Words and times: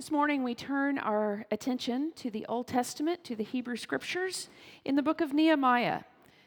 This 0.00 0.10
morning, 0.10 0.42
we 0.42 0.54
turn 0.54 0.96
our 0.96 1.44
attention 1.50 2.12
to 2.16 2.30
the 2.30 2.46
Old 2.46 2.66
Testament, 2.66 3.22
to 3.24 3.36
the 3.36 3.44
Hebrew 3.44 3.76
Scriptures, 3.76 4.48
in 4.82 4.96
the 4.96 5.02
book 5.02 5.20
of 5.20 5.34
Nehemiah, 5.34 6.04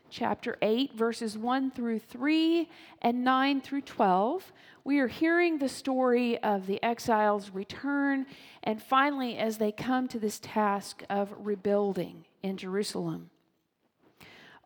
chapter 0.09 0.57
8, 0.63 0.95
verses 0.95 1.37
1 1.37 1.69
through 1.69 1.99
3 1.99 2.67
and 3.03 3.23
9 3.23 3.61
through 3.61 3.81
12. 3.81 4.51
We 4.83 4.97
are 4.97 5.07
hearing 5.07 5.59
the 5.59 5.69
story 5.69 6.41
of 6.41 6.65
the 6.65 6.81
exiles' 6.81 7.51
return, 7.51 8.25
and 8.63 8.81
finally, 8.81 9.37
as 9.37 9.59
they 9.59 9.71
come 9.71 10.07
to 10.07 10.17
this 10.17 10.39
task 10.39 11.03
of 11.07 11.31
rebuilding 11.37 12.25
in 12.41 12.57
Jerusalem. 12.57 13.29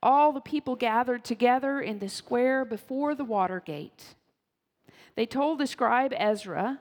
All 0.02 0.32
the 0.32 0.40
people 0.40 0.78
gathered 0.78 1.26
together 1.26 1.82
in 1.82 2.00
the 2.00 2.08
square 2.08 2.64
before 2.64 3.16
the 3.16 3.26
water 3.26 3.60
gate. 3.60 4.16
They 5.16 5.26
told 5.26 5.60
the 5.60 5.68
scribe 5.68 6.14
Ezra, 6.16 6.80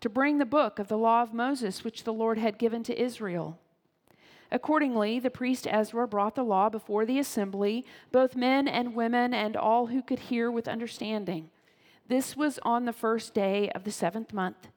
to 0.00 0.08
bring 0.08 0.38
the 0.38 0.44
book 0.44 0.78
of 0.78 0.88
the 0.88 0.98
law 0.98 1.22
of 1.22 1.34
Moses, 1.34 1.84
which 1.84 2.04
the 2.04 2.12
Lord 2.12 2.38
had 2.38 2.58
given 2.58 2.82
to 2.84 3.00
Israel. 3.00 3.58
Accordingly, 4.50 5.18
the 5.18 5.30
priest 5.30 5.66
Ezra 5.68 6.06
brought 6.06 6.34
the 6.34 6.44
law 6.44 6.68
before 6.68 7.04
the 7.04 7.18
assembly, 7.18 7.84
both 8.12 8.36
men 8.36 8.68
and 8.68 8.94
women, 8.94 9.34
and 9.34 9.56
all 9.56 9.86
who 9.86 10.02
could 10.02 10.20
hear 10.20 10.50
with 10.50 10.68
understanding. 10.68 11.50
This 12.08 12.36
was 12.36 12.60
on 12.62 12.84
the 12.84 12.92
first 12.92 13.34
day 13.34 13.70
of 13.70 13.84
the 13.84 13.90
seventh 13.90 14.32
month. 14.32 14.68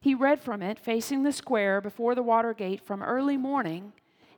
He 0.00 0.14
read 0.14 0.40
from 0.40 0.62
it, 0.62 0.78
facing 0.78 1.22
the 1.22 1.32
square 1.32 1.80
before 1.80 2.14
the 2.14 2.22
water 2.22 2.52
gate, 2.52 2.80
from 2.84 3.02
early 3.02 3.36
morning 3.36 3.92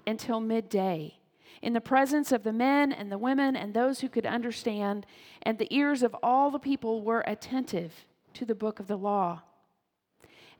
until 0.06 0.40
midday, 0.40 1.18
in 1.62 1.72
the 1.72 1.80
presence 1.80 2.30
of 2.30 2.42
the 2.42 2.52
men 2.52 2.92
and 2.92 3.10
the 3.10 3.18
women 3.18 3.56
and 3.56 3.72
those 3.72 4.00
who 4.00 4.08
could 4.08 4.26
understand, 4.26 5.06
and 5.42 5.58
the 5.58 5.74
ears 5.74 6.02
of 6.02 6.14
all 6.22 6.50
the 6.50 6.58
people 6.58 7.02
were 7.02 7.24
attentive 7.26 8.06
to 8.34 8.44
the 8.44 8.54
book 8.54 8.78
of 8.78 8.86
the 8.86 8.98
law. 8.98 9.42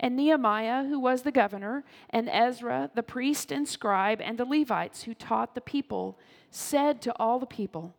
And 0.00 0.16
Nehemiah, 0.16 0.84
who 0.84 1.00
was 1.00 1.22
the 1.22 1.32
governor, 1.32 1.84
and 2.10 2.28
Ezra, 2.28 2.90
the 2.94 3.02
priest 3.02 3.50
and 3.50 3.66
scribe, 3.66 4.20
and 4.20 4.38
the 4.38 4.44
Levites 4.44 5.02
who 5.02 5.14
taught 5.14 5.54
the 5.54 5.60
people, 5.60 6.18
said 6.50 7.02
to 7.02 7.16
all 7.18 7.38
the 7.38 7.46
people, 7.46 7.94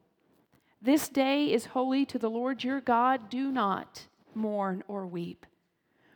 This 0.82 1.10
day 1.10 1.52
is 1.52 1.68
holy 1.68 2.06
to 2.06 2.18
the 2.18 2.30
Lord 2.30 2.64
your 2.64 2.80
God. 2.80 3.30
Do 3.30 3.52
not 3.52 4.08
mourn 4.34 4.84
or 4.88 5.06
weep. 5.06 5.46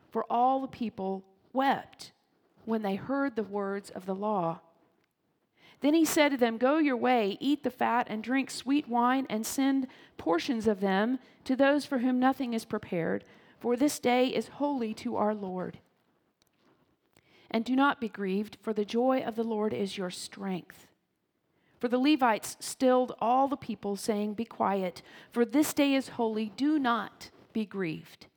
For 0.09 0.25
all 0.29 0.61
the 0.61 0.67
people 0.67 1.25
wept 1.51 2.11
when 2.65 2.81
they 2.81 2.95
heard 2.95 3.35
the 3.35 3.43
words 3.43 3.89
of 3.89 4.05
the 4.05 4.15
law. 4.15 4.59
Then 5.81 5.93
he 5.93 6.05
said 6.05 6.29
to 6.29 6.37
them, 6.37 6.57
Go 6.57 6.77
your 6.77 6.95
way, 6.95 7.37
eat 7.41 7.63
the 7.63 7.69
fat, 7.69 8.07
and 8.09 8.23
drink 8.23 8.49
sweet 8.49 8.87
wine, 8.87 9.27
and 9.29 9.45
send 9.45 9.87
portions 10.17 10.65
of 10.65 10.79
them 10.79 11.19
to 11.43 11.57
those 11.57 11.85
for 11.85 11.97
whom 11.97 12.21
nothing 12.21 12.53
is 12.53 12.63
prepared 12.63 13.25
for 13.63 13.77
this 13.77 13.97
day 13.97 14.27
is 14.27 14.49
holy 14.49 14.93
to 14.93 15.15
our 15.15 15.33
Lord. 15.33 15.79
And 17.49 17.63
do 17.63 17.77
not 17.77 18.01
be 18.01 18.09
grieved, 18.09 18.57
for 18.61 18.73
the 18.73 18.83
joy 18.83 19.21
of 19.21 19.37
the 19.37 19.43
Lord 19.45 19.73
is 19.73 19.97
your 19.97 20.09
strength. 20.09 20.87
For 21.79 21.87
the 21.87 21.97
Levites 21.97 22.57
stilled 22.59 23.15
all 23.19 23.47
the 23.47 23.55
people, 23.55 23.95
saying, 23.95 24.33
Be 24.33 24.43
quiet, 24.43 25.01
for 25.31 25.45
this 25.45 25.73
day 25.73 25.93
is 25.93 26.09
holy, 26.09 26.51
do 26.57 26.77
not 26.77 27.29
be 27.53 27.65
grieved. 27.65 28.27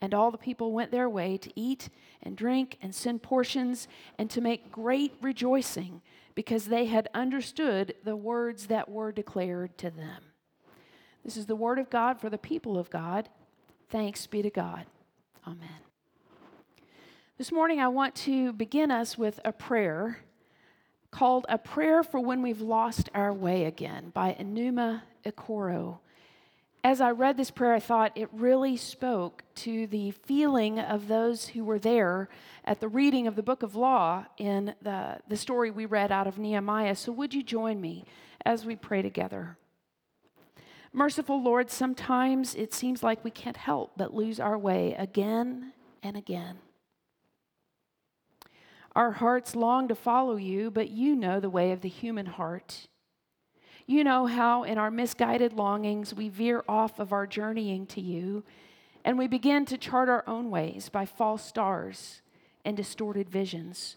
And 0.00 0.12
all 0.12 0.32
the 0.32 0.36
people 0.36 0.72
went 0.72 0.90
their 0.90 1.08
way 1.08 1.36
to 1.36 1.52
eat 1.54 1.88
and 2.20 2.36
drink 2.36 2.78
and 2.82 2.92
send 2.92 3.22
portions 3.22 3.86
and 4.18 4.28
to 4.28 4.40
make 4.40 4.72
great 4.72 5.12
rejoicing, 5.22 6.02
because 6.34 6.64
they 6.64 6.86
had 6.86 7.08
understood 7.14 7.94
the 8.02 8.16
words 8.16 8.66
that 8.66 8.88
were 8.88 9.12
declared 9.12 9.78
to 9.78 9.90
them. 9.90 10.24
This 11.24 11.36
is 11.36 11.46
the 11.46 11.54
word 11.54 11.78
of 11.78 11.90
God 11.90 12.20
for 12.20 12.28
the 12.28 12.38
people 12.38 12.76
of 12.76 12.90
God. 12.90 13.28
Thanks 13.90 14.26
be 14.26 14.42
to 14.42 14.50
God. 14.50 14.84
Amen. 15.46 15.68
This 17.38 17.50
morning, 17.50 17.80
I 17.80 17.88
want 17.88 18.14
to 18.16 18.52
begin 18.52 18.90
us 18.90 19.16
with 19.16 19.40
a 19.46 19.52
prayer 19.52 20.18
called 21.10 21.46
A 21.48 21.56
Prayer 21.56 22.02
for 22.02 22.20
When 22.20 22.42
We've 22.42 22.60
Lost 22.60 23.08
Our 23.14 23.32
Way 23.32 23.64
Again 23.64 24.10
by 24.12 24.36
Enuma 24.38 25.02
Okoro. 25.24 26.00
As 26.84 27.00
I 27.00 27.12
read 27.12 27.38
this 27.38 27.50
prayer, 27.50 27.72
I 27.72 27.80
thought 27.80 28.12
it 28.14 28.28
really 28.30 28.76
spoke 28.76 29.42
to 29.56 29.86
the 29.86 30.10
feeling 30.10 30.78
of 30.78 31.08
those 31.08 31.48
who 31.48 31.64
were 31.64 31.78
there 31.78 32.28
at 32.66 32.80
the 32.80 32.88
reading 32.88 33.26
of 33.26 33.36
the 33.36 33.42
book 33.42 33.62
of 33.62 33.74
law 33.74 34.26
in 34.36 34.74
the, 34.82 35.18
the 35.28 35.36
story 35.38 35.70
we 35.70 35.86
read 35.86 36.12
out 36.12 36.26
of 36.26 36.38
Nehemiah. 36.38 36.94
So, 36.94 37.10
would 37.12 37.32
you 37.32 37.42
join 37.42 37.80
me 37.80 38.04
as 38.44 38.66
we 38.66 38.76
pray 38.76 39.00
together? 39.00 39.56
Merciful 40.92 41.42
Lord, 41.42 41.70
sometimes 41.70 42.54
it 42.54 42.72
seems 42.72 43.02
like 43.02 43.24
we 43.24 43.30
can't 43.30 43.56
help 43.56 43.92
but 43.96 44.14
lose 44.14 44.40
our 44.40 44.56
way 44.56 44.94
again 44.98 45.72
and 46.02 46.16
again. 46.16 46.58
Our 48.96 49.12
hearts 49.12 49.54
long 49.54 49.88
to 49.88 49.94
follow 49.94 50.36
you, 50.36 50.70
but 50.70 50.90
you 50.90 51.14
know 51.14 51.40
the 51.40 51.50
way 51.50 51.72
of 51.72 51.82
the 51.82 51.88
human 51.88 52.26
heart. 52.26 52.88
You 53.86 54.02
know 54.02 54.26
how, 54.26 54.64
in 54.64 54.76
our 54.76 54.90
misguided 54.90 55.52
longings, 55.52 56.12
we 56.12 56.28
veer 56.28 56.64
off 56.68 56.98
of 56.98 57.12
our 57.12 57.26
journeying 57.26 57.86
to 57.86 58.00
you 58.00 58.44
and 59.04 59.16
we 59.16 59.26
begin 59.26 59.64
to 59.64 59.78
chart 59.78 60.08
our 60.08 60.22
own 60.26 60.50
ways 60.50 60.90
by 60.90 61.06
false 61.06 61.42
stars 61.42 62.20
and 62.64 62.76
distorted 62.76 63.28
visions. 63.30 63.96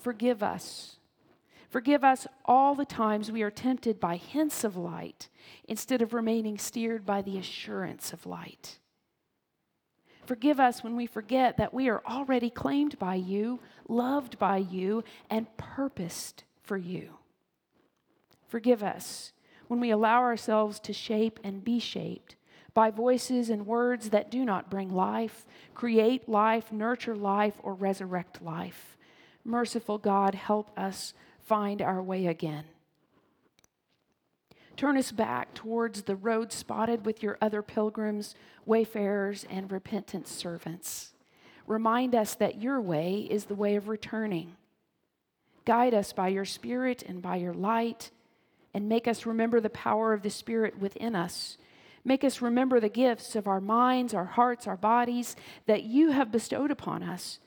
Forgive 0.00 0.42
us. 0.42 0.98
Forgive 1.72 2.04
us 2.04 2.26
all 2.44 2.74
the 2.74 2.84
times 2.84 3.32
we 3.32 3.40
are 3.40 3.50
tempted 3.50 3.98
by 3.98 4.16
hints 4.16 4.62
of 4.62 4.76
light 4.76 5.30
instead 5.64 6.02
of 6.02 6.12
remaining 6.12 6.58
steered 6.58 7.06
by 7.06 7.22
the 7.22 7.38
assurance 7.38 8.12
of 8.12 8.26
light. 8.26 8.78
Forgive 10.26 10.60
us 10.60 10.84
when 10.84 10.96
we 10.96 11.06
forget 11.06 11.56
that 11.56 11.72
we 11.72 11.88
are 11.88 12.02
already 12.06 12.50
claimed 12.50 12.98
by 12.98 13.14
you, 13.14 13.58
loved 13.88 14.38
by 14.38 14.58
you, 14.58 15.02
and 15.30 15.46
purposed 15.56 16.44
for 16.62 16.76
you. 16.76 17.16
Forgive 18.46 18.82
us 18.82 19.32
when 19.68 19.80
we 19.80 19.90
allow 19.90 20.20
ourselves 20.20 20.78
to 20.80 20.92
shape 20.92 21.40
and 21.42 21.64
be 21.64 21.78
shaped 21.78 22.36
by 22.74 22.90
voices 22.90 23.48
and 23.48 23.66
words 23.66 24.10
that 24.10 24.30
do 24.30 24.44
not 24.44 24.70
bring 24.70 24.92
life, 24.92 25.46
create 25.74 26.28
life, 26.28 26.70
nurture 26.70 27.16
life, 27.16 27.54
or 27.62 27.72
resurrect 27.72 28.42
life. 28.42 28.98
Merciful 29.42 29.96
God, 29.96 30.34
help 30.34 30.70
us 30.78 31.14
find 31.52 31.82
our 31.82 32.02
way 32.02 32.28
again. 32.28 32.64
Turn 34.74 34.96
us 34.96 35.12
back 35.12 35.52
towards 35.52 36.00
the 36.00 36.16
road 36.16 36.50
spotted 36.50 37.04
with 37.04 37.22
your 37.22 37.36
other 37.42 37.60
pilgrims, 37.60 38.34
wayfarers, 38.64 39.44
and 39.50 39.70
repentant 39.70 40.26
servants. 40.26 41.12
Remind 41.66 42.14
us 42.14 42.34
that 42.36 42.62
your 42.62 42.80
way 42.80 43.28
is 43.28 43.44
the 43.44 43.54
way 43.54 43.76
of 43.76 43.88
returning. 43.88 44.56
Guide 45.66 45.92
us 45.92 46.14
by 46.14 46.28
your 46.28 46.46
Spirit 46.46 47.02
and 47.06 47.20
by 47.20 47.36
your 47.36 47.52
light, 47.52 48.10
and 48.72 48.88
make 48.88 49.06
us 49.06 49.26
remember 49.26 49.60
the 49.60 49.68
power 49.68 50.14
of 50.14 50.22
the 50.22 50.30
Spirit 50.30 50.78
within 50.78 51.14
us. 51.14 51.58
Make 52.02 52.24
us 52.24 52.40
remember 52.40 52.80
the 52.80 52.88
gifts 52.88 53.36
of 53.36 53.46
our 53.46 53.60
minds, 53.60 54.14
our 54.14 54.24
hearts, 54.24 54.66
our 54.66 54.78
bodies 54.78 55.36
that 55.66 55.82
you 55.82 56.12
have 56.12 56.32
bestowed 56.32 56.70
upon 56.70 57.02
us, 57.02 57.40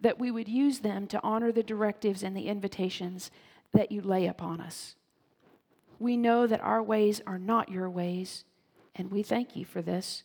that 0.00 0.18
we 0.18 0.30
would 0.30 0.48
use 0.48 0.78
them 0.78 1.06
to 1.08 1.22
honor 1.22 1.52
the 1.52 1.62
directives 1.62 2.22
and 2.22 2.34
the 2.34 2.48
invitations 2.48 3.30
that 3.72 3.92
you 3.92 4.00
lay 4.00 4.26
upon 4.26 4.60
us. 4.60 4.96
We 5.98 6.16
know 6.16 6.46
that 6.46 6.62
our 6.62 6.82
ways 6.82 7.20
are 7.26 7.38
not 7.38 7.68
your 7.68 7.90
ways, 7.90 8.44
and 8.94 9.10
we 9.10 9.22
thank 9.22 9.54
you 9.54 9.64
for 9.64 9.82
this. 9.82 10.24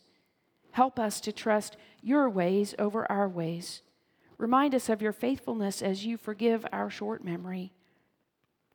Help 0.72 0.98
us 0.98 1.20
to 1.20 1.32
trust 1.32 1.76
your 2.02 2.28
ways 2.28 2.74
over 2.78 3.10
our 3.10 3.28
ways. 3.28 3.82
Remind 4.38 4.74
us 4.74 4.88
of 4.88 5.00
your 5.00 5.12
faithfulness 5.12 5.82
as 5.82 6.04
you 6.04 6.16
forgive 6.16 6.66
our 6.72 6.90
short 6.90 7.24
memory. 7.24 7.72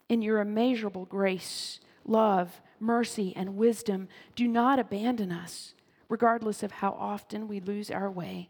In 0.10 0.22
your 0.22 0.40
immeasurable 0.40 1.06
grace, 1.06 1.80
love, 2.06 2.62
mercy, 2.80 3.34
and 3.36 3.56
wisdom, 3.56 4.08
do 4.36 4.48
not 4.48 4.80
abandon 4.80 5.31
us, 5.31 5.74
regardless 6.10 6.64
of 6.64 6.72
how 6.72 6.92
often 7.00 7.48
we 7.48 7.60
lose 7.60 7.92
our 7.92 8.10
way. 8.10 8.50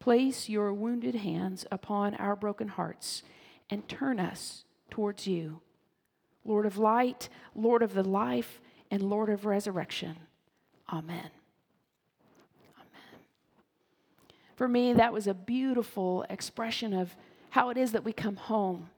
Place 0.00 0.48
your 0.48 0.72
wounded 0.72 1.16
hands 1.16 1.64
upon 1.70 2.14
our 2.16 2.36
broken 2.36 2.68
hearts 2.68 3.22
and 3.70 3.88
turn 3.88 4.20
us 4.20 4.64
towards 4.90 5.26
you. 5.26 5.60
Lord 6.44 6.66
of 6.66 6.78
light, 6.78 7.28
Lord 7.54 7.82
of 7.82 7.94
the 7.94 8.02
life, 8.02 8.60
and 8.90 9.02
Lord 9.02 9.28
of 9.28 9.44
resurrection. 9.44 10.16
Amen. 10.90 11.30
Amen. 12.76 13.20
For 14.56 14.66
me, 14.66 14.94
that 14.94 15.12
was 15.12 15.26
a 15.26 15.34
beautiful 15.34 16.24
expression 16.30 16.94
of 16.94 17.14
how 17.50 17.68
it 17.70 17.76
is 17.76 17.92
that 17.92 18.04
we 18.04 18.12
come 18.12 18.36
home. 18.36 18.90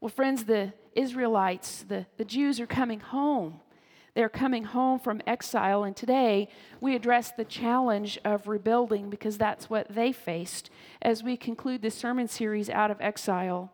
Well, 0.00 0.10
friends, 0.10 0.44
the 0.44 0.72
Israelites, 0.94 1.84
the, 1.88 2.06
the 2.18 2.24
Jews 2.24 2.60
are 2.60 2.66
coming 2.66 3.00
home. 3.00 3.60
They're 4.14 4.28
coming 4.28 4.64
home 4.64 5.00
from 5.00 5.20
exile, 5.26 5.82
and 5.82 5.96
today 5.96 6.48
we 6.80 6.94
address 6.94 7.32
the 7.32 7.44
challenge 7.44 8.18
of 8.24 8.46
rebuilding 8.46 9.10
because 9.10 9.38
that's 9.38 9.68
what 9.68 9.88
they 9.88 10.12
faced 10.12 10.70
as 11.02 11.24
we 11.24 11.36
conclude 11.36 11.82
this 11.82 11.96
sermon 11.96 12.28
series 12.28 12.70
out 12.70 12.92
of 12.92 13.00
exile. 13.00 13.72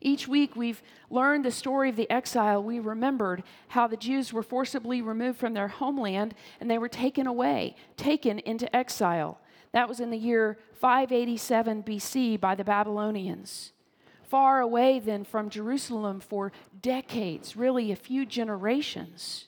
Each 0.00 0.26
week 0.26 0.56
we've 0.56 0.82
learned 1.10 1.44
the 1.44 1.50
story 1.50 1.90
of 1.90 1.96
the 1.96 2.10
exile. 2.10 2.62
We 2.62 2.78
remembered 2.78 3.42
how 3.68 3.86
the 3.86 3.96
Jews 3.96 4.32
were 4.32 4.42
forcibly 4.42 5.02
removed 5.02 5.38
from 5.38 5.52
their 5.52 5.68
homeland 5.68 6.34
and 6.58 6.70
they 6.70 6.78
were 6.78 6.88
taken 6.88 7.26
away, 7.26 7.76
taken 7.96 8.38
into 8.38 8.74
exile. 8.74 9.38
That 9.72 9.88
was 9.88 10.00
in 10.00 10.10
the 10.10 10.18
year 10.18 10.58
587 10.80 11.82
BC 11.82 12.40
by 12.40 12.54
the 12.54 12.64
Babylonians. 12.64 13.72
Far 14.22 14.60
away 14.60 15.00
then 15.00 15.24
from 15.24 15.50
Jerusalem 15.50 16.20
for 16.20 16.52
decades, 16.80 17.56
really 17.56 17.92
a 17.92 17.96
few 17.96 18.24
generations. 18.24 19.46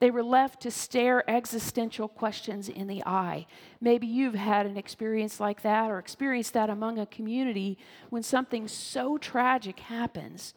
They 0.00 0.10
were 0.10 0.22
left 0.22 0.60
to 0.62 0.70
stare 0.70 1.28
existential 1.28 2.08
questions 2.08 2.68
in 2.68 2.86
the 2.86 3.02
eye. 3.04 3.46
Maybe 3.80 4.06
you've 4.06 4.34
had 4.34 4.66
an 4.66 4.76
experience 4.76 5.40
like 5.40 5.62
that 5.62 5.90
or 5.90 5.98
experienced 5.98 6.52
that 6.52 6.70
among 6.70 6.98
a 6.98 7.06
community 7.06 7.78
when 8.10 8.22
something 8.22 8.68
so 8.68 9.18
tragic 9.18 9.80
happens 9.80 10.54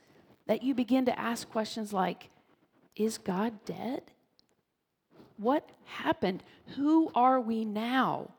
that 0.48 0.64
you 0.64 0.76
begin 0.76 1.06
to 1.06 1.20
ask 1.20 1.50
questions 1.50 1.92
like 1.92 2.30
Is 2.96 3.18
God 3.18 3.66
dead? 3.66 4.04
What 5.38 5.70
happened? 5.86 6.44
Who 6.76 7.12
are 7.16 7.40
we 7.40 7.66
now? 7.66 8.32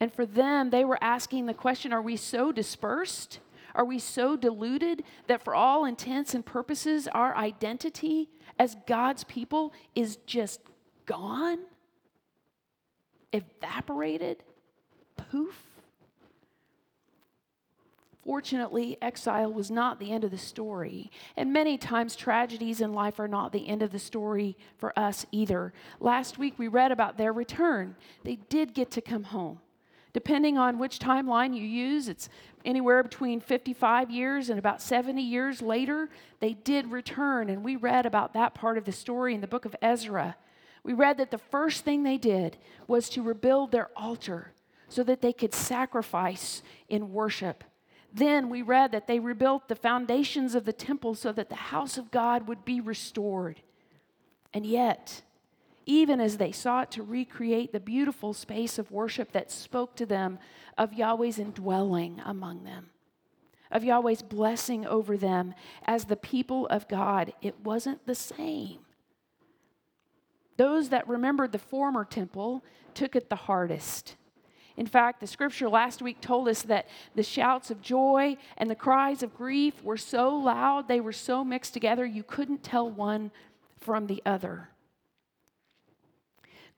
And 0.00 0.12
for 0.12 0.24
them, 0.24 0.70
they 0.70 0.84
were 0.84 0.98
asking 1.02 1.46
the 1.46 1.54
question 1.54 1.92
Are 1.92 2.02
we 2.02 2.16
so 2.16 2.52
dispersed? 2.52 3.40
Are 3.74 3.84
we 3.84 3.98
so 3.98 4.36
deluded 4.36 5.04
that 5.26 5.42
for 5.42 5.54
all 5.54 5.84
intents 5.84 6.34
and 6.34 6.44
purposes, 6.44 7.08
our 7.08 7.36
identity 7.36 8.30
as 8.58 8.76
God's 8.86 9.24
people 9.24 9.72
is 9.94 10.16
just 10.26 10.60
gone? 11.06 11.58
Evaporated? 13.32 14.42
Poof? 15.16 15.68
Fortunately, 18.28 18.98
exile 19.00 19.50
was 19.50 19.70
not 19.70 19.98
the 19.98 20.12
end 20.12 20.22
of 20.22 20.30
the 20.30 20.36
story. 20.36 21.10
And 21.34 21.50
many 21.50 21.78
times, 21.78 22.14
tragedies 22.14 22.82
in 22.82 22.92
life 22.92 23.18
are 23.18 23.26
not 23.26 23.52
the 23.52 23.66
end 23.66 23.82
of 23.82 23.90
the 23.90 23.98
story 23.98 24.54
for 24.76 24.96
us 24.98 25.24
either. 25.32 25.72
Last 25.98 26.36
week, 26.36 26.58
we 26.58 26.68
read 26.68 26.92
about 26.92 27.16
their 27.16 27.32
return. 27.32 27.96
They 28.24 28.36
did 28.36 28.74
get 28.74 28.90
to 28.90 29.00
come 29.00 29.24
home. 29.24 29.60
Depending 30.12 30.56
on 30.56 30.78
which 30.78 30.98
timeline 30.98 31.54
you 31.54 31.62
use, 31.62 32.08
it's 32.08 32.28
anywhere 32.64 33.02
between 33.02 33.40
55 33.40 34.10
years 34.10 34.50
and 34.50 34.58
about 34.58 34.80
70 34.80 35.22
years 35.22 35.60
later, 35.60 36.08
they 36.40 36.54
did 36.54 36.90
return. 36.90 37.50
And 37.50 37.62
we 37.62 37.76
read 37.76 38.06
about 38.06 38.32
that 38.34 38.54
part 38.54 38.78
of 38.78 38.84
the 38.84 38.92
story 38.92 39.34
in 39.34 39.40
the 39.40 39.46
book 39.46 39.64
of 39.64 39.76
Ezra. 39.82 40.36
We 40.82 40.94
read 40.94 41.18
that 41.18 41.30
the 41.30 41.38
first 41.38 41.84
thing 41.84 42.02
they 42.02 42.16
did 42.16 42.56
was 42.86 43.08
to 43.10 43.22
rebuild 43.22 43.72
their 43.72 43.90
altar 43.96 44.52
so 44.88 45.02
that 45.04 45.20
they 45.20 45.32
could 45.32 45.52
sacrifice 45.52 46.62
in 46.88 47.12
worship. 47.12 47.64
Then 48.12 48.48
we 48.48 48.62
read 48.62 48.92
that 48.92 49.06
they 49.06 49.18
rebuilt 49.18 49.68
the 49.68 49.74
foundations 49.74 50.54
of 50.54 50.64
the 50.64 50.72
temple 50.72 51.14
so 51.14 51.30
that 51.32 51.50
the 51.50 51.54
house 51.54 51.98
of 51.98 52.10
God 52.10 52.48
would 52.48 52.64
be 52.64 52.80
restored. 52.80 53.60
And 54.54 54.64
yet, 54.64 55.22
even 55.88 56.20
as 56.20 56.36
they 56.36 56.52
sought 56.52 56.92
to 56.92 57.02
recreate 57.02 57.72
the 57.72 57.80
beautiful 57.80 58.34
space 58.34 58.78
of 58.78 58.92
worship 58.92 59.32
that 59.32 59.50
spoke 59.50 59.96
to 59.96 60.04
them 60.04 60.38
of 60.76 60.92
Yahweh's 60.92 61.38
indwelling 61.38 62.20
among 62.26 62.62
them, 62.64 62.90
of 63.72 63.82
Yahweh's 63.82 64.20
blessing 64.20 64.84
over 64.84 65.16
them 65.16 65.54
as 65.86 66.04
the 66.04 66.14
people 66.14 66.66
of 66.66 66.86
God, 66.88 67.32
it 67.40 67.58
wasn't 67.64 68.06
the 68.06 68.14
same. 68.14 68.80
Those 70.58 70.90
that 70.90 71.08
remembered 71.08 71.52
the 71.52 71.58
former 71.58 72.04
temple 72.04 72.62
took 72.92 73.16
it 73.16 73.30
the 73.30 73.36
hardest. 73.36 74.16
In 74.76 74.86
fact, 74.86 75.20
the 75.20 75.26
scripture 75.26 75.70
last 75.70 76.02
week 76.02 76.20
told 76.20 76.48
us 76.48 76.62
that 76.62 76.86
the 77.14 77.22
shouts 77.22 77.70
of 77.70 77.80
joy 77.80 78.36
and 78.58 78.68
the 78.68 78.74
cries 78.74 79.22
of 79.22 79.34
grief 79.34 79.82
were 79.82 79.96
so 79.96 80.36
loud, 80.36 80.86
they 80.86 81.00
were 81.00 81.12
so 81.12 81.42
mixed 81.44 81.72
together, 81.72 82.04
you 82.04 82.22
couldn't 82.22 82.62
tell 82.62 82.90
one 82.90 83.30
from 83.80 84.06
the 84.06 84.22
other. 84.26 84.68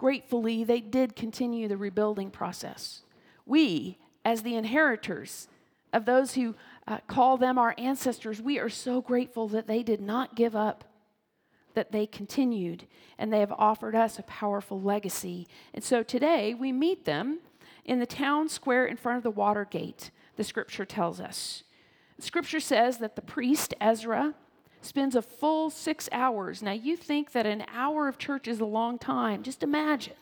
Gratefully, 0.00 0.64
they 0.64 0.81
did 0.81 1.14
continue 1.14 1.69
the 1.69 1.76
rebuilding 1.76 2.31
process. 2.31 3.02
We, 3.44 3.99
as 4.25 4.41
the 4.41 4.56
inheritors 4.56 5.47
of 5.93 6.06
those 6.06 6.32
who 6.32 6.55
uh, 6.88 7.00
call 7.06 7.37
them 7.37 7.58
our 7.58 7.75
ancestors, 7.76 8.41
we 8.41 8.58
are 8.58 8.70
so 8.70 9.02
grateful 9.02 9.47
that 9.49 9.67
they 9.67 9.82
did 9.82 10.00
not 10.00 10.35
give 10.35 10.56
up, 10.56 10.85
that 11.75 11.93
they 11.93 12.06
continued, 12.06 12.87
and 13.19 13.31
they 13.31 13.41
have 13.41 13.52
offered 13.52 13.94
us 13.94 14.19
a 14.19 14.23
powerful 14.23 14.81
legacy. 14.81 15.47
And 15.75 15.85
so 15.85 16.02
today 16.02 16.55
we 16.55 16.73
meet 16.73 17.05
them 17.05 17.41
in 17.85 17.99
the 17.99 18.06
town 18.06 18.49
square 18.49 18.87
in 18.87 18.97
front 18.97 19.19
of 19.19 19.23
the 19.23 19.31
water 19.31 19.67
gate, 19.67 20.11
the 20.37 20.44
scripture 20.44 20.87
tells 20.87 21.20
us. 21.20 21.62
The 22.17 22.23
scripture 22.23 22.61
says 22.61 22.97
that 23.00 23.17
the 23.17 23.20
priest, 23.20 23.75
Ezra, 23.82 24.32
spends 24.82 25.15
a 25.15 25.23
full 25.23 25.71
six 25.71 26.09
hours. 26.12 26.62
Now, 26.62 26.73
you 26.73 26.97
think 26.97 27.32
that 27.32 27.47
an 27.47 27.65
hour 27.73 28.09
of 28.09 28.19
church 28.19 28.49
is 28.49 28.61
a 28.61 28.65
long 28.65 28.99
time. 28.99 29.43
Just 29.43 29.62
imagine. 29.62 30.15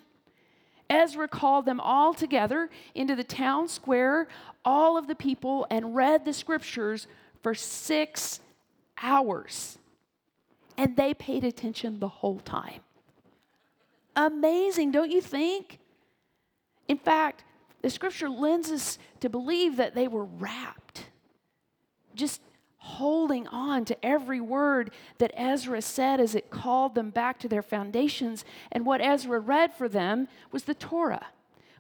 Ezra 0.91 1.29
called 1.29 1.67
them 1.67 1.81
all 1.81 2.15
together 2.15 2.71
into 2.95 3.15
the 3.15 3.25
town 3.25 3.69
square, 3.69 4.27
all 4.65 4.97
of 4.97 5.07
the 5.07 5.15
people, 5.15 5.67
and 5.71 5.95
read 5.95 6.25
the 6.25 6.33
scriptures 6.33 7.07
for 7.43 7.55
six 7.55 8.41
hours. 9.03 9.79
And 10.77 10.97
they 10.97 11.15
paid 11.15 11.45
attention 11.45 12.01
the 12.01 12.09
whole 12.09 12.41
time. 12.41 12.81
Amazing, 14.17 14.93
don't 14.93 15.11
you 15.11 15.21
think? 15.21 15.79
In 16.89 16.97
fact, 16.97 17.45
the 17.83 17.91
scripture 17.91 18.29
lends 18.29 18.71
us 18.71 18.99
to 19.21 19.29
believe 19.29 19.77
that 19.77 19.95
they 19.95 20.09
were 20.09 20.25
rapt, 20.25 21.05
just 22.15 22.41
holding 22.79 23.47
on 23.49 23.85
to 23.85 24.05
every 24.05 24.41
word 24.41 24.91
that 25.19 25.33
Ezra 25.35 25.83
said 25.83 26.21
as 26.21 26.35
it 26.35 26.51
called 26.51 26.95
them 26.95 27.11
back 27.11 27.39
to 27.41 27.49
their 27.49 27.63
foundations. 27.63 28.45
And 28.73 28.87
what 28.87 29.01
Ezra 29.01 29.41
read 29.41 29.75
for 29.75 29.89
them 29.89 30.29
was 30.53 30.65
the 30.65 30.75
Torah. 30.75 31.27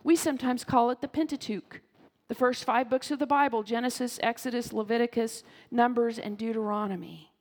We 0.05 0.17
sometimes 0.17 0.65
call 0.65 0.91
it 0.91 1.01
the 1.01 1.09
Pentateuch, 1.09 1.81
the 2.29 2.35
first 2.35 2.65
five 2.65 2.91
books 2.91 3.11
of 3.11 3.19
the 3.19 3.27
Bible 3.27 3.63
Genesis, 3.63 4.19
Exodus, 4.23 4.73
Leviticus, 4.73 5.43
Numbers, 5.71 6.19
and 6.19 6.37
Deuteronomy. 6.37 7.33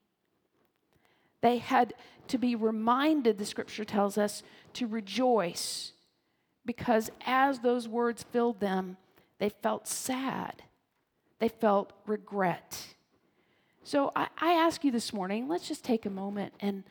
They 1.41 1.57
had 1.57 1.93
to 2.27 2.37
be 2.37 2.55
reminded, 2.55 3.37
the 3.37 3.45
scripture 3.45 3.85
tells 3.85 4.17
us, 4.17 4.43
to 4.73 4.87
rejoice 4.87 5.93
because 6.65 7.09
as 7.25 7.59
those 7.59 7.87
words 7.87 8.23
filled 8.23 8.59
them, 8.59 8.97
they 9.39 9.49
felt 9.49 9.87
sad. 9.87 10.63
They 11.39 11.47
felt 11.47 11.93
regret. 12.05 12.95
So 13.87 14.11
I, 14.17 14.27
I, 14.37 14.51
ask 14.51 14.83
you 14.83 14.91
this 14.91 15.13
morning, 15.13 15.47
let's 15.47 15.65
just 15.65 15.85
take 15.85 16.05
a 16.05 16.09
moment 16.09 16.51
and 16.59 16.83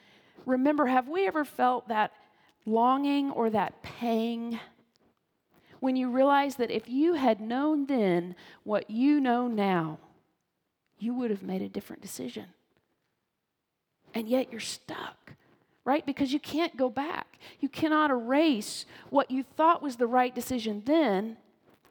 remember 0.46 0.86
have 0.86 1.08
we 1.08 1.26
ever 1.26 1.44
felt 1.44 1.88
that 1.88 2.10
longing 2.64 3.30
or 3.32 3.50
that 3.50 3.82
pang 3.82 4.58
when 5.80 5.94
you 5.94 6.10
realize 6.10 6.56
that 6.56 6.70
if 6.70 6.88
you 6.88 7.12
had 7.12 7.38
known 7.38 7.84
then 7.84 8.34
what 8.64 8.88
you 8.88 9.20
know 9.20 9.46
now, 9.46 9.98
you 10.98 11.12
would 11.12 11.30
have 11.30 11.42
made 11.42 11.60
a 11.60 11.68
different 11.68 12.00
decision? 12.00 12.46
And 14.14 14.26
yet 14.26 14.50
you're 14.50 14.58
stuck 14.58 15.34
right? 15.84 16.04
Because 16.04 16.32
you 16.32 16.40
can't 16.40 16.76
go 16.76 16.90
back. 16.90 17.38
You 17.60 17.68
cannot 17.68 18.10
erase 18.10 18.86
what 19.10 19.30
you 19.30 19.44
thought 19.44 19.82
was 19.82 19.96
the 19.96 20.08
right 20.08 20.34
decision 20.34 20.82
then, 20.84 21.36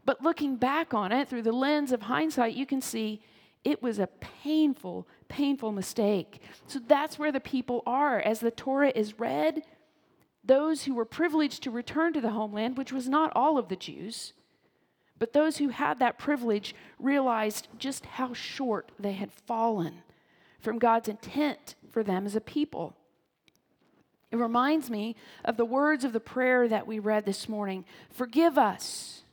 but 0.04 0.22
looking 0.22 0.58
back 0.58 0.94
on 0.94 1.14
it 1.14 1.30
through 1.30 1.44
the 1.44 1.54
lens 1.54 1.94
of 1.94 2.02
hindsight, 2.02 2.56
you 2.56 2.66
can 2.66 2.82
see 2.82 3.22
it 3.66 3.82
was 3.82 3.98
a 3.98 4.08
painful, 4.08 5.08
painful 5.28 5.72
mistake. 5.72 6.40
So 6.68 6.80
that's 6.80 7.20
where 7.20 7.32
the 7.32 7.40
people 7.40 7.82
are. 7.86 8.20
As 8.20 8.40
the 8.40 8.52
Torah 8.52 8.94
is 8.96 9.20
read, 9.20 9.64
those 10.44 10.84
who 10.84 10.94
were 10.94 11.06
privileged 11.06 11.64
to 11.64 11.72
return 11.72 12.14
to 12.14 12.22
the 12.22 12.30
homeland, 12.30 12.78
which 12.78 12.94
was 12.94 13.10
not 13.10 13.32
all 13.36 13.58
of 13.58 13.68
the 13.68 13.76
Jews, 13.76 14.34
but 15.18 15.34
those 15.34 15.58
who 15.58 15.70
had 15.70 15.98
that 16.00 16.20
privilege 16.20 16.76
realized 17.00 17.68
just 17.80 18.06
how 18.06 18.34
short 18.34 18.92
they 19.00 19.14
had 19.14 19.32
fallen 19.32 20.04
from 20.60 20.78
God's 20.78 21.10
intent 21.10 21.76
for 21.90 22.04
them 22.04 22.26
as 22.26 22.36
a 22.36 22.42
people. 22.42 22.96
It 24.32 24.38
reminds 24.38 24.90
me 24.90 25.16
of 25.44 25.58
the 25.58 25.66
words 25.66 26.04
of 26.04 26.14
the 26.14 26.20
prayer 26.20 26.68
that 26.68 26.86
we 26.86 27.00
read 27.00 27.26
this 27.26 27.50
morning 27.50 27.86
Forgive 28.12 28.58
us 28.58 29.24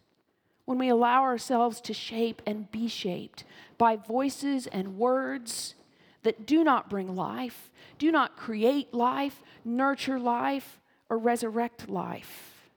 when 0.72 0.78
we 0.78 0.88
allow 0.88 1.20
ourselves 1.20 1.82
to 1.82 1.92
shape 1.92 2.40
and 2.46 2.70
be 2.70 2.88
shaped 2.88 3.44
by 3.76 3.94
voices 3.94 4.66
and 4.66 4.96
words 4.96 5.74
that 6.22 6.46
do 6.46 6.64
not 6.64 6.88
bring 6.88 7.14
life, 7.14 7.70
do 7.98 8.10
not 8.10 8.38
create 8.38 8.94
life, 8.94 9.42
nurture 9.66 10.18
life, 10.18 10.80
or 11.10 11.18
resurrect 11.18 11.90
life. 11.90 12.70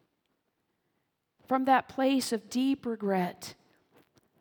From 1.48 1.64
that 1.64 1.88
place 1.88 2.34
of 2.34 2.50
deep 2.50 2.86
regret, 2.86 3.54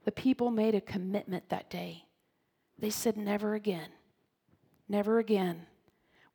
the 0.04 0.10
people 0.10 0.50
made 0.50 0.74
a 0.74 0.80
commitment 0.80 1.48
that 1.50 1.70
day. 1.70 2.06
They 2.76 2.90
said, 2.90 3.16
Never 3.16 3.54
again, 3.54 3.90
never 4.88 5.20
again 5.20 5.66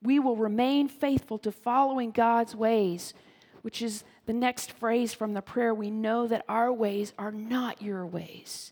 we 0.02 0.20
will 0.20 0.38
remain 0.38 0.88
faithful 0.88 1.38
to 1.40 1.52
following 1.52 2.12
God's 2.12 2.56
ways, 2.56 3.14
which 3.62 3.82
is 3.82 4.04
the 4.26 4.34
next 4.34 4.72
phrase 4.72 5.14
from 5.14 5.34
the 5.34 5.42
prayer. 5.42 5.74
We 5.74 5.92
know 5.92 6.28
that 6.28 6.46
our 6.48 6.72
ways 6.72 7.14
are 7.18 7.32
not 7.32 7.82
your 7.82 8.06
ways. 8.06 8.72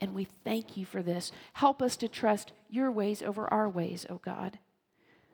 And 0.00 0.14
we 0.14 0.28
thank 0.44 0.76
you 0.76 0.84
for 0.84 1.02
this. 1.02 1.32
Help 1.54 1.80
us 1.80 1.96
to 1.96 2.08
trust 2.08 2.52
your 2.68 2.90
ways 2.90 3.22
over 3.22 3.52
our 3.52 3.68
ways, 3.68 4.06
O 4.10 4.14
oh 4.14 4.20
God. 4.22 4.58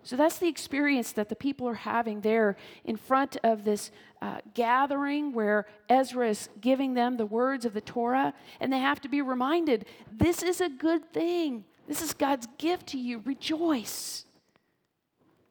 So 0.03 0.17
that's 0.17 0.39
the 0.39 0.49
experience 0.49 1.13
that 1.13 1.29
the 1.29 1.37
people 1.37 1.69
are 1.69 1.75
having 1.75 2.23
there 2.23 2.57
in 2.85 2.97
front 2.97 3.37
of 3.45 3.65
this 3.65 3.91
uh, 4.23 4.39
gathering 4.55 5.33
where 5.33 5.67
Ezra 5.89 6.31
is 6.31 6.49
giving 6.61 6.95
them 6.95 7.17
the 7.17 7.27
words 7.27 7.65
of 7.65 7.75
the 7.75 7.81
Torah, 7.81 8.33
and 8.61 8.73
they 8.73 8.79
have 8.79 9.01
to 9.03 9.09
be 9.09 9.21
reminded 9.21 9.85
this 10.11 10.43
is 10.43 10.61
a 10.61 10.71
good 10.71 11.13
thing. 11.13 11.65
This 11.87 12.01
is 12.01 12.15
God's 12.15 12.49
gift 12.57 12.87
to 12.89 12.99
you. 12.99 13.21
Rejoice. 13.25 14.25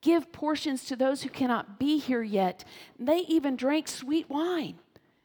Give 0.01 0.31
portions 0.31 0.85
to 0.85 0.95
those 0.95 1.23
who 1.23 1.29
cannot 1.29 1.77
be 1.77 1.97
here 1.97 2.23
yet. 2.23 2.63
They 2.97 3.19
even 3.19 3.55
drank 3.55 3.87
sweet 3.87 4.29
wine. 4.29 4.79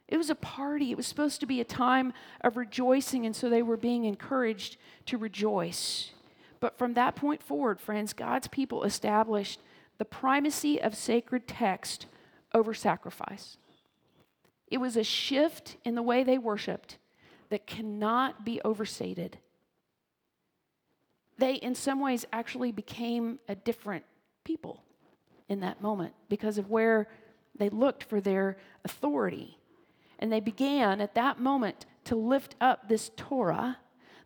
It 0.09 0.17
was 0.17 0.31
a 0.31 0.35
party. 0.35 0.91
It 0.91 0.97
was 0.97 1.07
supposed 1.07 1.41
to 1.41 1.47
be 1.47 1.61
a 1.61 1.65
time 1.65 2.13
of 2.41 2.57
rejoicing, 2.57 3.25
and 3.25 3.35
so 3.35 3.49
they 3.49 3.63
were 3.63 3.77
being 3.77 4.05
encouraged 4.05 4.77
to 5.07 5.17
rejoice. 5.17 6.11
But 6.61 6.77
from 6.77 6.95
that 6.95 7.15
point 7.17 7.43
forward, 7.43 7.81
friends, 7.81 8.13
God's 8.13 8.49
people 8.49 8.85
established 8.85 9.61
the 9.99 10.05
primacy 10.05 10.81
of 10.81 10.95
sacred 10.95 11.47
text 11.47 12.07
over 12.53 12.75
sacrifice. 12.75 13.57
It 14.69 14.79
was 14.79 14.97
a 14.97 15.05
shift 15.05 15.77
in 15.85 15.95
the 15.95 16.03
way 16.03 16.25
they 16.25 16.39
worshiped 16.39 16.99
that 17.51 17.67
cannot 17.67 18.45
be 18.45 18.61
overstated. 18.65 19.39
They, 21.39 21.55
in 21.55 21.75
some 21.75 22.01
ways, 22.01 22.25
actually 22.33 22.73
became 22.73 23.39
a 23.49 23.55
different 23.55 24.05
people 24.45 24.83
in 25.49 25.61
that 25.61 25.83
moment 25.83 26.15
because 26.29 26.59
of 26.59 26.71
where 26.71 27.09
they 27.57 27.69
looked 27.69 28.05
for 28.05 28.21
their 28.21 28.57
authority. 28.85 29.59
And 30.19 30.33
they 30.33 30.41
began 30.41 31.01
at 31.01 31.15
that 31.15 31.41
moment 31.41 31.87
to 32.05 32.17
lift 32.17 32.55
up 32.61 32.89
this 32.89 33.11
Torah 33.17 33.79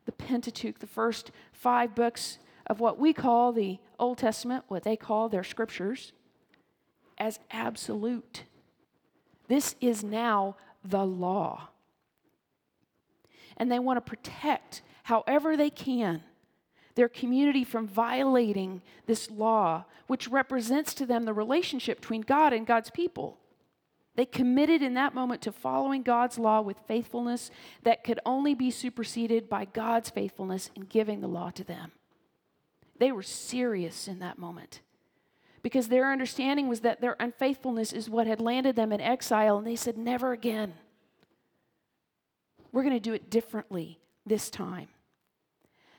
the 0.08 0.12
Pentateuch, 0.12 0.78
the 0.78 0.86
first 0.86 1.30
five 1.52 1.94
books 1.94 2.38
of 2.66 2.80
what 2.80 2.98
we 2.98 3.12
call 3.12 3.52
the 3.52 3.78
Old 3.98 4.16
Testament, 4.16 4.64
what 4.66 4.82
they 4.82 4.96
call 4.96 5.28
their 5.28 5.44
scriptures, 5.44 6.14
as 7.18 7.38
absolute. 7.50 8.44
This 9.48 9.76
is 9.82 10.02
now 10.02 10.56
the 10.82 11.04
law. 11.04 11.68
And 13.58 13.70
they 13.70 13.78
want 13.78 13.98
to 13.98 14.00
protect, 14.00 14.80
however 15.02 15.58
they 15.58 15.68
can, 15.68 16.22
their 16.98 17.08
community 17.08 17.62
from 17.62 17.86
violating 17.86 18.82
this 19.06 19.30
law, 19.30 19.84
which 20.08 20.26
represents 20.26 20.92
to 20.92 21.06
them 21.06 21.24
the 21.26 21.32
relationship 21.32 22.00
between 22.00 22.22
God 22.22 22.52
and 22.52 22.66
God's 22.66 22.90
people. 22.90 23.38
They 24.16 24.26
committed 24.26 24.82
in 24.82 24.94
that 24.94 25.14
moment 25.14 25.42
to 25.42 25.52
following 25.52 26.02
God's 26.02 26.40
law 26.40 26.60
with 26.60 26.76
faithfulness 26.88 27.52
that 27.84 28.02
could 28.02 28.18
only 28.26 28.52
be 28.52 28.72
superseded 28.72 29.48
by 29.48 29.64
God's 29.66 30.10
faithfulness 30.10 30.72
in 30.74 30.86
giving 30.86 31.20
the 31.20 31.28
law 31.28 31.50
to 31.50 31.62
them. 31.62 31.92
They 32.98 33.12
were 33.12 33.22
serious 33.22 34.08
in 34.08 34.18
that 34.18 34.36
moment 34.36 34.80
because 35.62 35.86
their 35.86 36.10
understanding 36.10 36.66
was 36.66 36.80
that 36.80 37.00
their 37.00 37.14
unfaithfulness 37.20 37.92
is 37.92 38.10
what 38.10 38.26
had 38.26 38.40
landed 38.40 38.74
them 38.74 38.90
in 38.90 39.00
exile, 39.00 39.56
and 39.56 39.64
they 39.64 39.76
said, 39.76 39.96
Never 39.96 40.32
again. 40.32 40.74
We're 42.72 42.82
going 42.82 42.96
to 42.96 43.00
do 43.00 43.14
it 43.14 43.30
differently 43.30 44.00
this 44.26 44.50
time. 44.50 44.88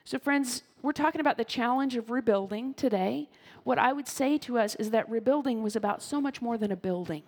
So, 0.10 0.18
friends, 0.18 0.64
we're 0.82 0.92
talking 0.92 1.22
about 1.22 1.38
the 1.38 1.44
challenge 1.44 1.96
of 1.96 2.10
rebuilding 2.10 2.74
today. 2.74 3.30
What 3.64 3.78
I 3.78 3.94
would 3.94 4.08
say 4.08 4.40
to 4.40 4.58
us 4.58 4.74
is 4.74 4.90
that 4.90 5.08
rebuilding 5.08 5.62
was 5.62 5.76
about 5.76 6.02
so 6.02 6.20
much 6.20 6.42
more 6.42 6.58
than 6.58 6.72
a 6.72 6.76
building. 6.76 7.22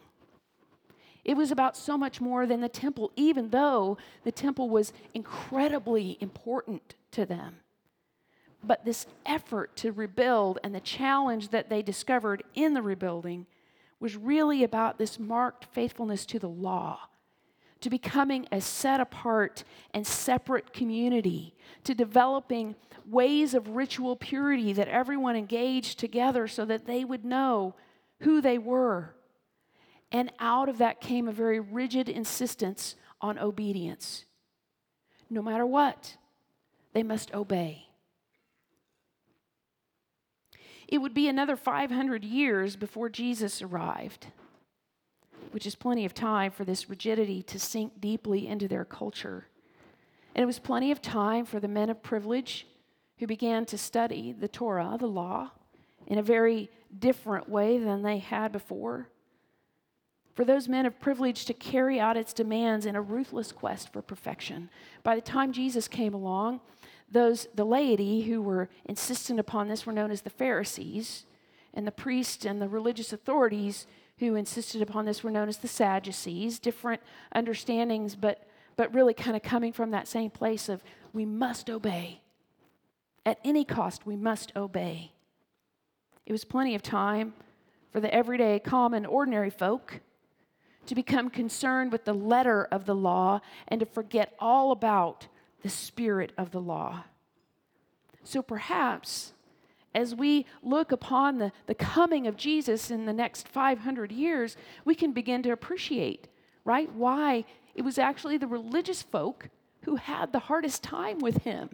It 1.23 1.37
was 1.37 1.51
about 1.51 1.77
so 1.77 1.95
much 1.95 2.19
more 2.19 2.47
than 2.47 2.59
the 2.59 2.67
temple, 2.67 3.11
even 3.15 3.51
though 3.51 3.99
the 4.23 4.31
temple 4.31 4.67
was 4.67 4.93
incredibly 5.13 6.17
important 6.19 6.95
to 7.11 7.23
them. 7.23 7.57
But 8.63 8.83
this 8.83 9.05
effort 9.27 9.75
to 9.75 9.91
rebuild 9.91 10.57
and 10.63 10.73
the 10.73 10.79
challenge 10.79 11.49
that 11.49 11.69
they 11.69 11.83
discovered 11.83 12.41
in 12.55 12.73
the 12.73 12.81
rebuilding 12.81 13.45
was 13.99 14.15
really 14.15 14.63
about 14.63 14.97
this 14.97 15.19
marked 15.19 15.65
faithfulness 15.65 16.25
to 16.25 16.39
the 16.39 16.49
law, 16.49 17.01
to 17.81 17.89
becoming 17.89 18.47
a 18.51 18.61
set 18.61 18.99
apart 18.99 19.63
and 19.93 20.05
separate 20.05 20.73
community, 20.73 21.53
to 21.83 21.93
developing 21.93 22.75
ways 23.05 23.53
of 23.53 23.69
ritual 23.69 24.15
purity 24.15 24.73
that 24.73 24.87
everyone 24.87 25.35
engaged 25.35 25.99
together 25.99 26.47
so 26.47 26.63
that 26.65 26.85
they 26.85 27.03
would 27.03 27.25
know 27.25 27.75
who 28.21 28.39
they 28.39 28.57
were 28.57 29.13
and 30.11 30.31
out 30.39 30.67
of 30.67 30.77
that 30.79 30.99
came 30.99 31.27
a 31.27 31.31
very 31.31 31.59
rigid 31.59 32.09
insistence 32.09 32.95
on 33.21 33.39
obedience. 33.39 34.25
No 35.29 35.41
matter 35.41 35.65
what, 35.65 36.17
they 36.93 37.03
must 37.03 37.33
obey. 37.33 37.87
It 40.87 40.97
would 40.97 41.13
be 41.13 41.29
another 41.29 41.55
500 41.55 42.25
years 42.25 42.75
before 42.75 43.07
Jesus 43.07 43.61
arrived, 43.61 44.27
which 45.51 45.65
is 45.65 45.75
plenty 45.75 46.05
of 46.05 46.13
time 46.13 46.51
for 46.51 46.63
this 46.63 46.89
rigidity 46.89 47.41
to 47.43 47.59
sink 47.59 47.99
deeply 47.99 48.47
into 48.47 48.67
their 48.67 48.85
culture. 48.85 49.47
And 50.35 50.43
it 50.43 50.45
was 50.45 50.59
plenty 50.59 50.91
of 50.91 51.01
time 51.01 51.45
for 51.45 51.59
the 51.59 51.67
men 51.67 51.89
of 51.89 52.03
privilege 52.03 52.67
who 53.17 53.27
began 53.27 53.65
to 53.65 53.77
study 53.77 54.31
the 54.31 54.47
Torah, 54.47 54.95
the 54.99 55.07
law, 55.07 55.51
in 56.07 56.17
a 56.17 56.23
very 56.23 56.69
different 56.97 57.49
way 57.49 57.77
than 57.77 58.01
they 58.01 58.19
had 58.19 58.51
before 58.51 59.09
for 60.33 60.45
those 60.45 60.67
men 60.67 60.85
of 60.85 60.99
privilege 60.99 61.45
to 61.45 61.53
carry 61.53 61.99
out 61.99 62.17
its 62.17 62.33
demands 62.33 62.85
in 62.85 62.95
a 62.95 63.01
ruthless 63.01 63.51
quest 63.51 63.91
for 63.91 64.01
perfection. 64.01 64.69
By 65.03 65.15
the 65.15 65.21
time 65.21 65.51
Jesus 65.51 65.87
came 65.87 66.13
along, 66.13 66.61
those 67.09 67.47
the 67.53 67.65
laity 67.65 68.21
who 68.21 68.41
were 68.41 68.69
insistent 68.85 69.39
upon 69.39 69.67
this 69.67 69.85
were 69.85 69.93
known 69.93 70.11
as 70.11 70.21
the 70.21 70.29
Pharisees, 70.29 71.25
and 71.73 71.87
the 71.87 71.91
priests 71.91 72.45
and 72.45 72.61
the 72.61 72.67
religious 72.67 73.13
authorities 73.13 73.87
who 74.19 74.35
insisted 74.35 74.81
upon 74.81 75.05
this 75.05 75.23
were 75.23 75.31
known 75.31 75.49
as 75.49 75.57
the 75.57 75.67
Sadducees. 75.67 76.59
Different 76.59 77.01
understandings, 77.33 78.15
but 78.15 78.47
but 78.75 78.93
really 78.93 79.13
kind 79.13 79.35
of 79.35 79.43
coming 79.43 79.73
from 79.73 79.91
that 79.91 80.07
same 80.07 80.29
place 80.29 80.69
of 80.69 80.83
we 81.13 81.25
must 81.25 81.69
obey. 81.69 82.21
At 83.25 83.39
any 83.43 83.63
cost, 83.63 84.05
we 84.05 84.15
must 84.15 84.55
obey. 84.55 85.11
It 86.25 86.31
was 86.31 86.45
plenty 86.45 86.73
of 86.73 86.81
time 86.81 87.33
for 87.91 87.99
the 87.99 88.13
everyday, 88.13 88.59
common, 88.59 89.05
ordinary 89.05 89.49
folk 89.49 89.99
to 90.87 90.95
become 90.95 91.29
concerned 91.29 91.91
with 91.91 92.05
the 92.05 92.13
letter 92.13 92.67
of 92.71 92.85
the 92.85 92.95
law 92.95 93.41
and 93.67 93.79
to 93.79 93.85
forget 93.85 94.33
all 94.39 94.71
about 94.71 95.27
the 95.61 95.69
spirit 95.69 96.31
of 96.37 96.51
the 96.51 96.61
law. 96.61 97.03
So 98.23 98.41
perhaps 98.41 99.33
as 99.93 100.15
we 100.15 100.45
look 100.63 100.91
upon 100.91 101.37
the, 101.37 101.51
the 101.67 101.75
coming 101.75 102.27
of 102.27 102.37
Jesus 102.37 102.91
in 102.91 103.05
the 103.05 103.13
next 103.13 103.47
500 103.47 104.11
years, 104.11 104.55
we 104.85 104.95
can 104.95 105.11
begin 105.11 105.43
to 105.43 105.51
appreciate, 105.51 106.27
right, 106.63 106.91
why 106.93 107.45
it 107.75 107.83
was 107.83 107.97
actually 107.97 108.37
the 108.37 108.47
religious 108.47 109.01
folk 109.01 109.49
who 109.83 109.97
had 109.97 110.31
the 110.31 110.39
hardest 110.39 110.83
time 110.83 111.19
with 111.19 111.43
him. 111.43 111.69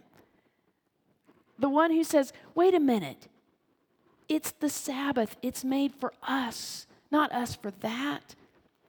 The 1.58 1.68
one 1.68 1.90
who 1.90 2.04
says, 2.04 2.32
wait 2.54 2.74
a 2.74 2.80
minute, 2.80 3.28
it's 4.28 4.52
the 4.52 4.68
Sabbath, 4.68 5.36
it's 5.42 5.64
made 5.64 5.94
for 5.94 6.12
us, 6.22 6.86
not 7.10 7.32
us 7.32 7.54
for 7.54 7.70
that. 7.80 8.34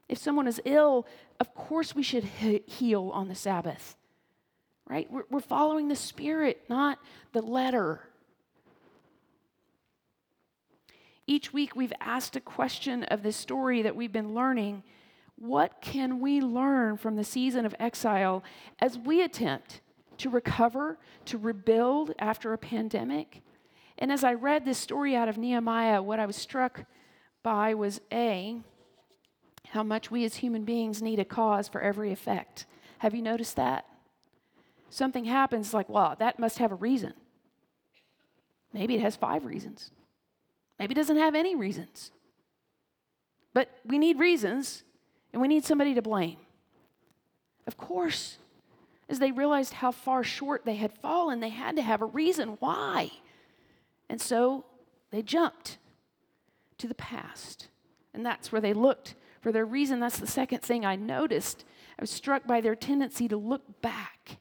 If 0.08 0.18
someone 0.18 0.48
is 0.48 0.62
ill, 0.66 1.06
of 1.40 1.54
course 1.54 1.96
we 1.96 2.04
should 2.04 2.24
he- 2.24 2.64
heal 2.66 3.12
on 3.14 3.28
the 3.28 3.36
Sabbath, 3.36 3.96
right? 4.88 5.10
We're, 5.12 5.24
we're 5.30 5.40
following 5.40 5.88
the 5.88 5.96
Spirit, 5.96 6.64
not 6.70 7.00
the 7.32 7.42
letter. 7.42 8.02
Each 11.30 11.54
week 11.54 11.76
we've 11.76 11.94
asked 12.02 12.36
a 12.36 12.42
question 12.42 13.04
of 13.04 13.22
this 13.22 13.38
story 13.38 13.84
that 13.84 13.96
we've 13.96 14.12
been 14.12 14.34
learning. 14.34 14.82
What 15.36 15.80
can 15.80 16.20
we 16.20 16.42
learn 16.42 16.98
from 16.98 17.18
the 17.18 17.24
season 17.24 17.68
of 17.68 17.76
exile 17.80 18.44
as 18.80 18.98
we 18.98 19.22
attempt 19.22 19.82
to 20.18 20.32
recover, 20.32 20.98
to 21.26 21.38
rebuild 21.38 22.16
after 22.18 22.52
a 22.52 22.58
pandemic? 22.58 23.44
And 24.00 24.12
as 24.12 24.24
I 24.24 24.34
read 24.34 24.66
this 24.66 24.80
story 24.80 25.16
out 25.16 25.30
of 25.30 25.38
Nehemiah, 25.38 26.02
what 26.02 26.20
I 26.20 26.26
was 26.26 26.36
struck 26.36 26.86
by 27.44 27.76
was 27.76 28.02
A, 28.12 28.62
how 29.68 29.84
much 29.84 30.10
we 30.10 30.26
as 30.26 30.38
human 30.38 30.64
beings 30.64 31.00
need 31.00 31.20
a 31.20 31.26
cause 31.26 31.68
for 31.68 31.80
every 31.80 32.12
effect. 32.12 32.66
Have 32.98 33.14
you 33.14 33.22
noticed 33.22 33.56
that? 33.56 33.86
Something 34.90 35.26
happens 35.26 35.76
like, 35.76 35.90
well, 35.90 36.16
that 36.18 36.40
must 36.40 36.58
have 36.58 36.72
a 36.72 36.76
reason. 36.76 37.14
Maybe 38.74 38.96
it 38.96 39.02
has 39.02 39.16
five 39.16 39.46
reasons. 39.46 39.92
Maybe 40.80 40.94
doesn't 40.94 41.18
have 41.18 41.36
any 41.36 41.56
reasons. 41.56 42.12
But 43.54 43.70
we 43.86 43.98
need 43.98 44.18
reasons, 44.18 44.84
and 45.34 45.42
we 45.42 45.48
need 45.48 45.66
somebody 45.66 45.94
to 45.94 46.02
blame. 46.02 46.38
Of 47.68 47.78
course, 47.78 48.38
as 49.10 49.20
they 49.20 49.32
realized 49.32 49.74
how 49.74 49.92
far 49.92 50.24
short 50.24 50.66
they 50.66 50.76
had 50.76 50.94
fallen, 50.94 51.40
they 51.40 51.50
had 51.50 51.76
to 51.76 51.82
have 51.82 52.02
a 52.02 52.06
reason 52.06 52.58
why. 52.60 53.12
And 54.10 54.22
so 54.22 54.66
they 55.12 55.22
jumped 55.22 55.78
to 56.78 56.88
the 56.88 56.96
past. 56.96 57.68
And 58.14 58.26
that's 58.26 58.52
where 58.52 58.62
they 58.62 58.74
looked 58.74 59.16
for 59.42 59.52
their 59.52 59.66
reason. 59.66 60.00
That's 60.00 60.20
the 60.20 60.28
second 60.28 60.62
thing 60.62 60.86
I 60.86 60.96
noticed. 60.96 61.66
I 61.98 62.02
was 62.02 62.10
struck 62.10 62.48
by 62.48 62.62
their 62.62 62.76
tendency 62.76 63.28
to 63.28 63.38
look 63.38 63.82
back, 63.82 64.38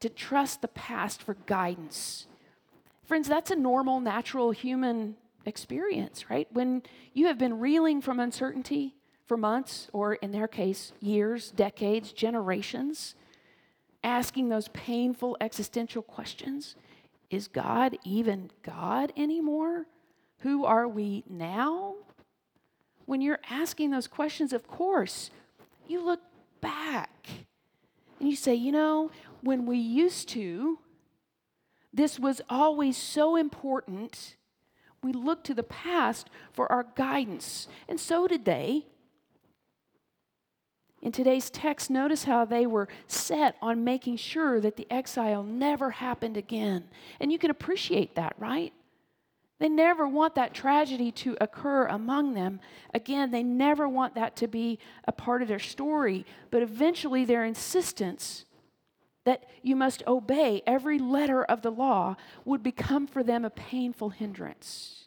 to 0.00 0.08
trust 0.08 0.62
the 0.62 0.68
past 0.68 1.22
for 1.22 1.34
guidance. 1.46 2.26
Friends, 3.04 3.28
that's 3.28 3.50
a 3.50 3.56
normal, 3.56 4.00
natural 4.00 4.52
human 4.52 5.16
experience, 5.44 6.28
right? 6.30 6.48
When 6.50 6.82
you 7.12 7.26
have 7.26 7.38
been 7.38 7.58
reeling 7.58 8.00
from 8.00 8.20
uncertainty 8.20 8.94
for 9.26 9.36
months, 9.36 9.88
or 9.92 10.14
in 10.14 10.32
their 10.32 10.48
case, 10.48 10.92
years, 11.00 11.50
decades, 11.52 12.12
generations, 12.12 13.14
asking 14.02 14.48
those 14.48 14.68
painful 14.68 15.36
existential 15.40 16.02
questions 16.02 16.74
Is 17.30 17.46
God 17.46 17.96
even 18.04 18.50
God 18.62 19.12
anymore? 19.16 19.86
Who 20.38 20.64
are 20.64 20.88
we 20.88 21.22
now? 21.28 21.94
When 23.06 23.20
you're 23.20 23.40
asking 23.48 23.90
those 23.90 24.08
questions, 24.08 24.52
of 24.52 24.66
course, 24.66 25.30
you 25.86 26.04
look 26.04 26.20
back 26.60 27.28
and 28.18 28.28
you 28.28 28.36
say, 28.36 28.54
you 28.54 28.72
know, 28.72 29.10
when 29.42 29.66
we 29.66 29.78
used 29.78 30.28
to, 30.30 30.78
this 31.92 32.18
was 32.18 32.40
always 32.48 32.96
so 32.96 33.36
important. 33.36 34.36
We 35.02 35.12
look 35.12 35.44
to 35.44 35.54
the 35.54 35.62
past 35.62 36.28
for 36.52 36.70
our 36.70 36.86
guidance, 36.94 37.68
and 37.88 37.98
so 37.98 38.26
did 38.26 38.44
they. 38.44 38.86
In 41.02 41.12
today's 41.12 41.48
text, 41.48 41.88
notice 41.88 42.24
how 42.24 42.44
they 42.44 42.66
were 42.66 42.88
set 43.06 43.56
on 43.62 43.84
making 43.84 44.16
sure 44.16 44.60
that 44.60 44.76
the 44.76 44.86
exile 44.90 45.42
never 45.42 45.90
happened 45.92 46.36
again. 46.36 46.84
And 47.18 47.32
you 47.32 47.38
can 47.38 47.50
appreciate 47.50 48.14
that, 48.16 48.34
right? 48.38 48.74
They 49.58 49.70
never 49.70 50.06
want 50.06 50.34
that 50.34 50.52
tragedy 50.52 51.10
to 51.12 51.36
occur 51.40 51.86
among 51.86 52.34
them. 52.34 52.60
Again, 52.92 53.30
they 53.30 53.42
never 53.42 53.88
want 53.88 54.14
that 54.14 54.36
to 54.36 54.48
be 54.48 54.78
a 55.06 55.12
part 55.12 55.40
of 55.40 55.48
their 55.48 55.58
story. 55.58 56.26
But 56.50 56.62
eventually, 56.62 57.24
their 57.24 57.44
insistence 57.44 58.44
that 59.30 59.44
you 59.62 59.76
must 59.76 60.02
obey 60.08 60.60
every 60.66 60.98
letter 60.98 61.44
of 61.44 61.62
the 61.62 61.70
law 61.70 62.16
would 62.44 62.64
become 62.64 63.06
for 63.06 63.22
them 63.22 63.44
a 63.44 63.50
painful 63.50 64.08
hindrance. 64.08 65.04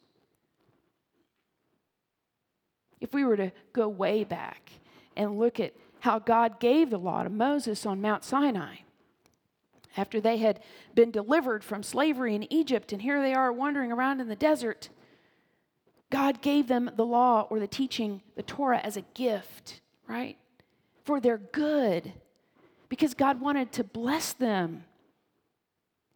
If 3.01 3.13
we 3.13 3.25
were 3.25 3.35
to 3.35 3.51
go 3.73 3.89
way 3.89 4.23
back 4.23 4.71
and 5.17 5.37
look 5.37 5.59
at 5.59 5.73
how 5.99 6.19
God 6.19 6.61
gave 6.61 6.89
the 6.89 6.97
law 6.97 7.23
to 7.23 7.29
Moses 7.29 7.85
on 7.85 7.99
Mount 7.99 8.23
Sinai, 8.23 8.77
after 9.97 10.21
they 10.21 10.37
had 10.37 10.61
been 10.95 11.11
delivered 11.11 11.61
from 11.65 11.83
slavery 11.83 12.33
in 12.33 12.51
Egypt, 12.51 12.93
and 12.93 13.01
here 13.01 13.21
they 13.21 13.33
are 13.33 13.51
wandering 13.51 13.91
around 13.91 14.21
in 14.21 14.29
the 14.29 14.37
desert, 14.37 14.87
God 16.09 16.41
gave 16.41 16.69
them 16.69 16.89
the 16.95 17.05
law 17.05 17.45
or 17.49 17.59
the 17.59 17.67
teaching, 17.67 18.21
the 18.37 18.43
Torah, 18.43 18.79
as 18.79 18.95
a 18.95 19.03
gift, 19.13 19.81
right? 20.07 20.37
For 21.03 21.19
their 21.19 21.39
good 21.39 22.13
because 22.93 23.15
God 23.15 23.41
wanted 23.41 23.71
to 23.71 23.83
bless 23.83 24.33
them. 24.33 24.83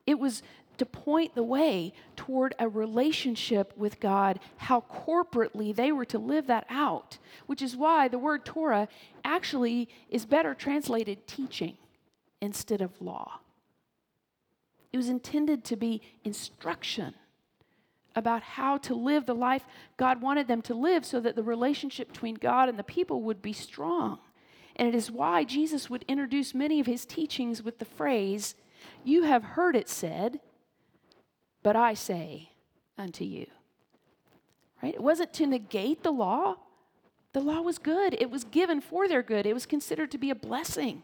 It 0.05 0.19
was 0.19 0.43
to 0.77 0.85
point 0.85 1.33
the 1.33 1.41
way 1.41 1.91
toward 2.15 2.53
a 2.59 2.69
relationship 2.69 3.73
with 3.75 3.99
God, 3.99 4.39
how 4.57 4.81
corporately 4.81 5.75
they 5.75 5.91
were 5.91 6.05
to 6.05 6.19
live 6.19 6.45
that 6.45 6.67
out, 6.69 7.17
which 7.47 7.63
is 7.63 7.75
why 7.75 8.07
the 8.07 8.19
word 8.19 8.45
Torah 8.45 8.87
actually 9.25 9.89
is 10.11 10.27
better 10.27 10.53
translated 10.53 11.25
teaching 11.25 11.77
instead 12.43 12.81
of 12.81 13.01
law. 13.01 13.39
It 14.93 14.97
was 14.97 15.09
intended 15.09 15.63
to 15.65 15.75
be 15.75 16.03
instruction 16.23 17.15
about 18.15 18.43
how 18.43 18.77
to 18.77 18.93
live 18.93 19.25
the 19.25 19.33
life 19.33 19.63
God 19.97 20.21
wanted 20.21 20.47
them 20.47 20.61
to 20.61 20.75
live 20.75 21.05
so 21.05 21.19
that 21.21 21.35
the 21.35 21.41
relationship 21.41 22.09
between 22.09 22.35
God 22.35 22.69
and 22.69 22.77
the 22.77 22.83
people 22.83 23.23
would 23.23 23.41
be 23.41 23.53
strong. 23.53 24.19
And 24.77 24.87
it 24.87 24.95
is 24.95 25.11
why 25.11 25.43
Jesus 25.43 25.89
would 25.89 26.05
introduce 26.07 26.53
many 26.53 26.79
of 26.79 26.85
his 26.85 27.05
teachings 27.05 27.63
with 27.63 27.79
the 27.79 27.85
phrase, 27.85 28.55
You 29.03 29.23
have 29.23 29.43
heard 29.43 29.75
it 29.75 29.89
said, 29.89 30.39
but 31.63 31.75
I 31.75 31.95
say 31.95 32.51
unto 32.97 33.25
you. 33.25 33.47
Right? 34.81 34.93
It 34.93 35.01
wasn't 35.01 35.33
to 35.33 35.47
negate 35.47 36.03
the 36.03 36.11
law. 36.11 36.57
The 37.33 37.41
law 37.41 37.61
was 37.61 37.77
good, 37.77 38.15
it 38.19 38.31
was 38.31 38.45
given 38.45 38.81
for 38.81 39.07
their 39.07 39.21
good, 39.21 39.45
it 39.45 39.53
was 39.53 39.65
considered 39.65 40.11
to 40.11 40.17
be 40.17 40.29
a 40.29 40.35
blessing. 40.35 41.03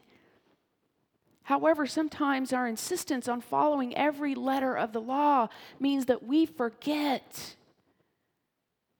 However, 1.43 1.85
sometimes 1.85 2.53
our 2.53 2.67
insistence 2.67 3.27
on 3.27 3.41
following 3.41 3.95
every 3.95 4.33
letter 4.33 4.77
of 4.77 4.93
the 4.93 5.01
law 5.01 5.49
means 5.79 6.05
that 6.05 6.23
we 6.23 6.45
forget 6.45 7.55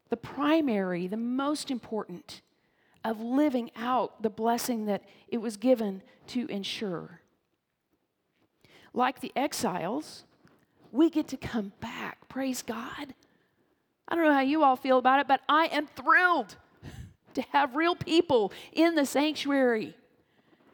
the 0.10 0.17
primary, 0.17 1.08
the 1.08 1.17
most 1.17 1.71
important 1.71 2.41
of 3.04 3.22
living 3.22 3.72
out 3.76 4.22
the 4.22 4.30
blessing 4.30 4.86
that 4.86 5.04
it 5.28 5.39
was 5.39 5.58
given 5.58 6.02
to 6.28 6.48
ensure. 6.48 7.22
Like 8.94 9.20
the 9.20 9.32
exiles, 9.36 10.24
we 10.92 11.10
get 11.10 11.28
to 11.30 11.38
come 11.38 11.74
back. 11.80 12.28
Praise 12.30 12.62
God. 12.62 13.13
I 14.08 14.16
don't 14.16 14.26
know 14.26 14.34
how 14.34 14.42
you 14.42 14.63
all 14.63 14.76
feel 14.76 14.98
about 14.98 15.20
it, 15.20 15.28
but 15.28 15.42
I 15.50 15.66
am 15.66 15.88
thrilled 15.88 16.56
to 17.34 17.42
have 17.52 17.76
real 17.76 17.96
people 17.96 18.52
in 18.72 18.96
the 18.96 19.06
sanctuary. 19.06 19.96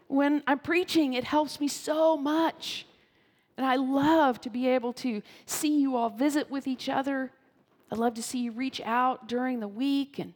When 0.07 0.43
I'm 0.45 0.59
preaching, 0.59 1.13
it 1.13 1.23
helps 1.23 1.59
me 1.59 1.67
so 1.67 2.17
much. 2.17 2.85
And 3.57 3.65
I 3.65 3.75
love 3.75 4.41
to 4.41 4.49
be 4.49 4.67
able 4.67 4.93
to 4.93 5.21
see 5.45 5.79
you 5.79 5.95
all 5.95 6.09
visit 6.09 6.49
with 6.49 6.67
each 6.67 6.89
other. 6.89 7.31
I 7.91 7.95
love 7.95 8.13
to 8.15 8.23
see 8.23 8.39
you 8.39 8.51
reach 8.51 8.81
out 8.83 9.27
during 9.27 9.59
the 9.59 9.67
week 9.67 10.19
and 10.19 10.33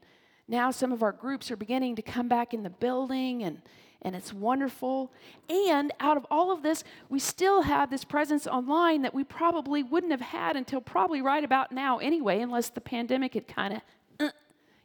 now 0.53 0.69
some 0.69 0.91
of 0.91 1.01
our 1.01 1.11
groups 1.11 1.49
are 1.49 1.55
beginning 1.57 1.95
to 1.95 2.01
come 2.01 2.27
back 2.29 2.53
in 2.53 2.61
the 2.63 2.69
building 2.69 3.43
and 3.43 3.61
and 4.05 4.17
it's 4.17 4.33
wonderful. 4.33 5.13
And 5.49 5.93
out 6.01 6.17
of 6.17 6.25
all 6.29 6.51
of 6.51 6.61
this, 6.61 6.83
we 7.07 7.19
still 7.19 7.61
have 7.61 7.89
this 7.89 8.03
presence 8.03 8.45
online 8.45 9.01
that 9.03 9.13
we 9.13 9.23
probably 9.23 9.81
wouldn't 9.81 10.11
have 10.11 10.19
had 10.19 10.57
until 10.57 10.81
probably 10.81 11.21
right 11.21 11.41
about 11.41 11.71
now 11.71 11.99
anyway, 11.99 12.41
unless 12.41 12.67
the 12.67 12.81
pandemic 12.81 13.33
had 13.33 13.47
kind 13.47 13.75
of, 13.75 13.81
uh, 14.19 14.31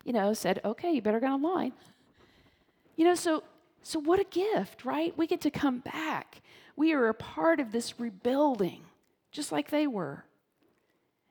you 0.04 0.12
know, 0.12 0.32
said, 0.34 0.60
okay, 0.64 0.92
you 0.92 1.02
better 1.02 1.18
go 1.18 1.26
online. 1.26 1.72
You 2.94 3.06
know, 3.06 3.16
so 3.16 3.42
so 3.82 3.98
what 3.98 4.20
a 4.20 4.24
gift, 4.24 4.84
right? 4.84 5.12
We 5.18 5.26
get 5.26 5.40
to 5.42 5.50
come 5.50 5.80
back. 5.80 6.40
We 6.76 6.92
are 6.92 7.08
a 7.08 7.14
part 7.14 7.58
of 7.58 7.72
this 7.72 7.98
rebuilding, 7.98 8.82
just 9.32 9.50
like 9.50 9.70
they 9.70 9.88
were. 9.88 10.24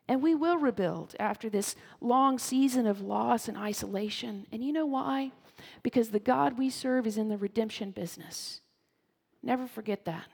And 0.08 0.22
we 0.22 0.36
will 0.36 0.58
rebuild 0.58 1.16
after 1.20 1.50
this 1.50 1.76
long 2.00 2.40
season 2.40 2.88
of 2.88 3.02
loss 3.02 3.48
and 3.48 3.58
isolation. 3.58 4.48
And 4.52 4.64
you 4.64 4.72
know 4.72 4.86
why? 4.86 5.32
Because 5.84 6.10
the 6.10 6.20
God 6.20 6.58
we 6.58 6.70
serve 6.70 7.06
is 7.06 7.18
in 7.18 7.30
the 7.30 7.38
redemption 7.38 7.92
business. 7.92 8.62
Never 9.44 9.68
forget 9.68 10.06
that. 10.06 10.26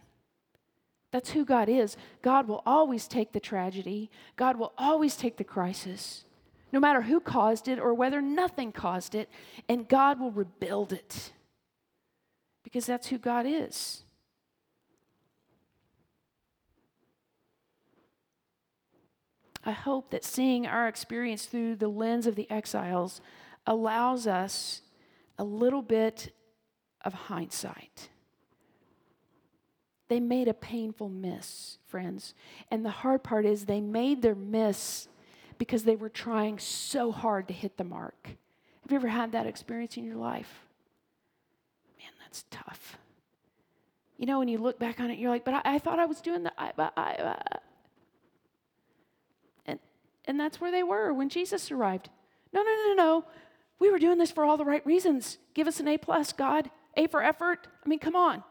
That's 1.11 1.31
who 1.31 1.45
God 1.45 1.69
is. 1.69 1.95
God 2.21 2.47
will 2.47 2.63
always 2.65 3.07
take 3.07 3.31
the 3.31 3.39
tragedy, 3.39 4.09
God 4.35 4.57
will 4.57 4.73
always 4.77 5.15
take 5.15 5.37
the 5.37 5.43
crisis, 5.43 6.25
no 6.71 6.79
matter 6.79 7.03
who 7.03 7.19
caused 7.19 7.67
it 7.67 7.79
or 7.79 7.93
whether 7.93 8.19
nothing 8.19 8.71
caused 8.71 9.13
it, 9.13 9.29
and 9.69 9.87
God 9.87 10.19
will 10.19 10.31
rebuild 10.31 10.91
it. 10.91 11.31
Because 12.63 12.87
that's 12.87 13.07
who 13.07 13.19
God 13.19 13.45
is. 13.47 14.03
I 19.65 19.71
hope 19.71 20.11
that 20.11 20.25
seeing 20.25 20.67
our 20.67 20.87
experience 20.87 21.45
through 21.45 21.77
the 21.77 21.87
lens 21.87 22.27
of 22.27 22.35
the 22.35 22.49
exiles 22.51 23.21
allows 23.65 24.27
us 24.27 24.81
a 25.37 25.43
little 25.43 25.81
bit 25.81 26.33
of 27.01 27.13
hindsight. 27.13 28.09
They 30.09 30.19
made 30.19 30.47
a 30.47 30.53
painful 30.53 31.09
miss, 31.09 31.77
friends. 31.87 32.33
And 32.69 32.85
the 32.85 32.89
hard 32.89 33.23
part 33.23 33.45
is 33.45 33.65
they 33.65 33.81
made 33.81 34.21
their 34.21 34.35
miss 34.35 35.07
because 35.57 35.85
they 35.85 35.95
were 35.95 36.09
trying 36.09 36.59
so 36.59 37.11
hard 37.11 37.47
to 37.47 37.53
hit 37.53 37.77
the 37.77 37.83
mark. 37.83 38.27
Have 38.81 38.91
you 38.91 38.97
ever 38.97 39.07
had 39.07 39.31
that 39.31 39.47
experience 39.47 39.95
in 39.95 40.03
your 40.03 40.17
life? 40.17 40.67
Man, 41.97 42.11
that's 42.21 42.43
tough. 42.51 42.97
You 44.17 44.25
know, 44.25 44.39
when 44.39 44.49
you 44.49 44.57
look 44.57 44.77
back 44.77 44.99
on 44.99 45.09
it, 45.09 45.19
you're 45.19 45.29
like, 45.29 45.45
but 45.45 45.53
I, 45.55 45.75
I 45.75 45.79
thought 45.79 45.99
I 45.99 46.05
was 46.05 46.21
doing 46.21 46.43
the, 46.43 46.53
I, 46.57 46.73
I, 46.77 47.35
and 50.25 50.39
that's 50.39 50.61
where 50.61 50.71
they 50.71 50.83
were 50.83 51.13
when 51.13 51.29
Jesus 51.29 51.71
arrived. 51.71 52.09
No, 52.53 52.61
no, 52.61 52.69
no, 52.69 52.93
no. 52.93 52.95
No. 52.95 53.25
We 53.79 53.91
were 53.91 53.99
doing 53.99 54.17
this 54.17 54.31
for 54.31 54.45
all 54.45 54.55
the 54.55 54.63
right 54.63 54.85
reasons. 54.85 55.37
Give 55.53 55.67
us 55.67 55.79
an 55.81 55.89
A 55.89 55.97
plus, 55.97 56.31
God. 56.31 56.69
A 56.95 57.07
for 57.07 57.21
effort. 57.21 57.67
I 57.83 57.89
mean, 57.89 57.99
come 57.99 58.15
on. 58.15 58.43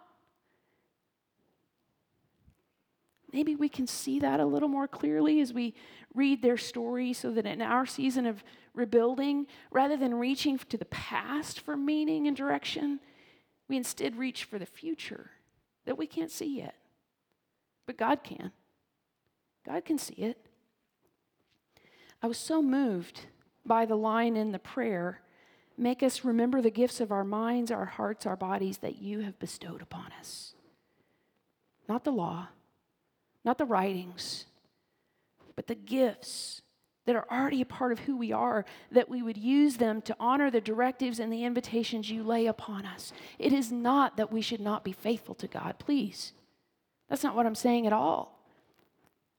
Maybe 3.33 3.57
we 3.57 3.71
can 3.71 3.87
see 3.87 4.21
that 4.21 4.41
a 4.41 4.45
little 4.45 4.69
more 4.69 4.87
clearly 4.87 5.41
as 5.41 5.55
we 5.55 5.75
read 6.15 6.43
their 6.43 6.59
story 6.59 7.15
so 7.15 7.31
that 7.31 7.47
in 7.47 7.63
our 7.63 7.87
season 7.87 8.27
of 8.27 8.45
rebuilding, 8.75 9.47
rather 9.71 9.97
than 9.97 10.15
reaching 10.15 10.59
to 10.59 10.77
the 10.77 10.85
past 10.87 11.61
for 11.61 11.79
meaning 11.79 12.27
and 12.27 12.37
direction, 12.37 13.01
we 13.69 13.79
instead 13.79 14.17
reach 14.17 14.45
for 14.45 14.59
the 14.59 14.67
future 14.67 15.31
that 15.87 15.97
we 15.97 16.07
can't 16.07 16.31
see 16.31 16.59
yet. 16.59 16.75
But 17.87 17.97
God 17.97 18.23
can. 18.23 18.53
God 19.65 19.85
can 19.87 19.97
see 19.97 20.15
it. 20.15 20.47
I 22.23 22.29
was 22.29 22.39
so 22.39 22.63
moved 22.63 23.27
by 23.67 23.85
the 23.85 23.97
line 23.97 24.37
in 24.37 24.53
the 24.53 24.59
prayer 24.59 25.23
Make 25.77 26.03
us 26.03 26.25
remember 26.25 26.61
the 26.61 26.71
gifts 26.71 27.01
of 27.01 27.11
our 27.11 27.25
minds, 27.25 27.71
our 27.71 27.87
hearts, 27.87 28.27
our 28.27 28.37
bodies 28.37 28.79
that 28.79 29.01
you 29.01 29.21
have 29.21 29.39
bestowed 29.39 29.83
upon 29.83 30.13
us. 30.19 30.55
Not 31.89 32.05
the 32.05 32.13
law, 32.13 32.49
not 33.45 33.59
the 33.59 33.65
writings, 33.65 34.47
but 35.57 35.67
the 35.67 35.75
gifts 35.75 36.63
that 37.05 37.17
are 37.17 37.27
already 37.31 37.61
a 37.61 37.67
part 37.67 37.91
of 37.91 38.01
who 38.01 38.17
we 38.17 38.31
are, 38.31 38.65
that 38.93 39.09
we 39.09 39.23
would 39.23 39.37
use 39.37 39.77
them 39.77 40.01
to 40.03 40.15
honor 40.21 40.51
the 40.51 40.61
directives 40.61 41.19
and 41.19 41.33
the 41.33 41.45
invitations 41.45 42.09
you 42.09 42.23
lay 42.23 42.47
upon 42.47 42.87
us. 42.87 43.13
It 43.39 43.53
is 43.53 43.73
not 43.73 44.17
that 44.17 44.33
we 44.33 44.41
should 44.41 44.61
not 44.61 44.85
be 44.85 44.93
faithful 44.93 45.35
to 45.37 45.49
God, 45.49 45.81
please. 45.81 46.33
That's 47.09 47.25
not 47.25 47.35
what 47.35 47.47
I'm 47.47 47.57
saying 47.57 47.89
at 47.89 47.93
all. 47.93 48.42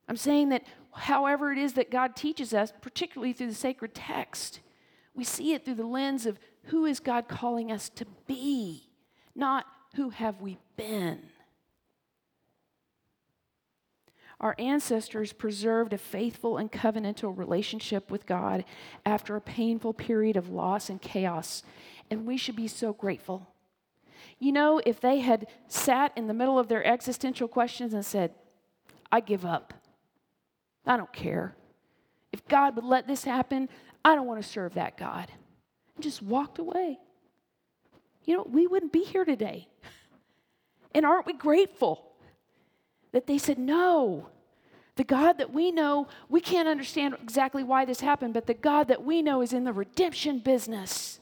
I'm 0.07 0.17
saying 0.17 0.49
that 0.49 0.63
however 0.91 1.51
it 1.51 1.57
is 1.57 1.73
that 1.73 1.91
God 1.91 2.15
teaches 2.15 2.53
us, 2.53 2.73
particularly 2.81 3.33
through 3.33 3.47
the 3.47 3.53
sacred 3.55 3.93
text, 3.93 4.59
we 5.15 5.23
see 5.23 5.53
it 5.53 5.63
through 5.63 5.75
the 5.75 5.85
lens 5.85 6.25
of 6.25 6.39
who 6.65 6.85
is 6.85 6.99
God 6.99 7.27
calling 7.27 7.71
us 7.71 7.89
to 7.89 8.05
be, 8.27 8.89
not 9.35 9.65
who 9.95 10.09
have 10.09 10.41
we 10.41 10.57
been. 10.75 11.19
Our 14.39 14.55
ancestors 14.59 15.31
preserved 15.31 15.93
a 15.93 15.97
faithful 15.97 16.57
and 16.57 16.71
covenantal 16.71 17.37
relationship 17.37 18.11
with 18.11 18.25
God 18.25 18.65
after 19.05 19.35
a 19.35 19.41
painful 19.41 19.93
period 19.93 20.35
of 20.35 20.49
loss 20.49 20.89
and 20.89 21.01
chaos, 21.01 21.63
and 22.11 22.25
we 22.25 22.35
should 22.35 22.55
be 22.55 22.67
so 22.67 22.91
grateful. 22.91 23.47
You 24.39 24.51
know, 24.51 24.81
if 24.85 24.99
they 24.99 25.19
had 25.19 25.47
sat 25.67 26.11
in 26.17 26.27
the 26.27 26.33
middle 26.33 26.59
of 26.59 26.67
their 26.67 26.85
existential 26.85 27.47
questions 27.47 27.93
and 27.93 28.05
said, 28.05 28.33
I 29.11 29.21
give 29.21 29.45
up, 29.45 29.73
I 30.85 30.97
don't 30.97 31.11
care. 31.13 31.55
If 32.31 32.47
God 32.47 32.75
would 32.75 32.85
let 32.85 33.07
this 33.07 33.23
happen, 33.23 33.69
I 34.03 34.15
don't 34.15 34.27
want 34.27 34.41
to 34.41 34.47
serve 34.47 34.73
that 34.73 34.97
God, 34.97 35.31
and 35.95 36.03
just 36.03 36.21
walked 36.21 36.59
away, 36.59 36.99
you 38.25 38.35
know, 38.35 38.47
we 38.49 38.67
wouldn't 38.67 38.93
be 38.93 39.03
here 39.03 39.25
today. 39.25 39.67
And 40.95 41.07
aren't 41.07 41.25
we 41.25 41.33
grateful 41.33 42.13
that 43.13 43.25
they 43.25 43.39
said, 43.39 43.57
No, 43.57 44.29
the 44.95 45.03
God 45.03 45.39
that 45.39 45.51
we 45.51 45.71
know, 45.71 46.07
we 46.29 46.39
can't 46.39 46.67
understand 46.67 47.15
exactly 47.21 47.63
why 47.63 47.85
this 47.85 48.01
happened, 48.01 48.35
but 48.35 48.45
the 48.45 48.53
God 48.53 48.89
that 48.89 49.03
we 49.03 49.23
know 49.23 49.41
is 49.41 49.53
in 49.53 49.63
the 49.63 49.73
redemption 49.73 50.39
business. 50.39 51.19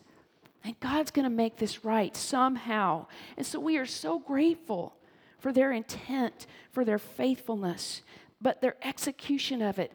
And 0.63 0.80
God's 0.80 1.10
going 1.12 1.24
to 1.24 1.30
make 1.30 1.58
this 1.58 1.86
right 1.86 2.15
somehow. 2.15 3.08
And 3.38 3.45
so 3.45 3.60
we 3.60 3.78
are 3.78 3.86
so 3.86 4.19
grateful 4.19 4.95
for 5.39 5.52
their 5.52 5.71
intent, 5.71 6.45
for 6.71 6.86
their 6.86 7.00
faithfulness, 7.00 8.04
but 8.41 8.62
their 8.62 8.75
execution 8.82 9.62
of 9.62 9.80
it, 9.80 9.91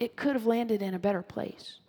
it 0.00 0.16
could 0.16 0.34
have 0.34 0.46
landed 0.46 0.82
in 0.82 0.94
a 0.94 0.98
better 0.98 1.22
place. 1.22 1.80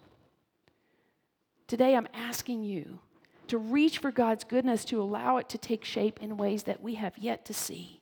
Today, 1.67 1.95
I'm 1.95 2.07
asking 2.13 2.63
you 2.63 2.99
to 3.47 3.57
reach 3.57 3.99
for 3.99 4.11
God's 4.11 4.43
goodness, 4.43 4.85
to 4.85 5.01
allow 5.01 5.37
it 5.37 5.49
to 5.49 5.57
take 5.57 5.85
shape 5.85 6.19
in 6.21 6.37
ways 6.37 6.63
that 6.63 6.81
we 6.81 6.95
have 6.95 7.17
yet 7.17 7.45
to 7.45 7.53
see. 7.53 8.01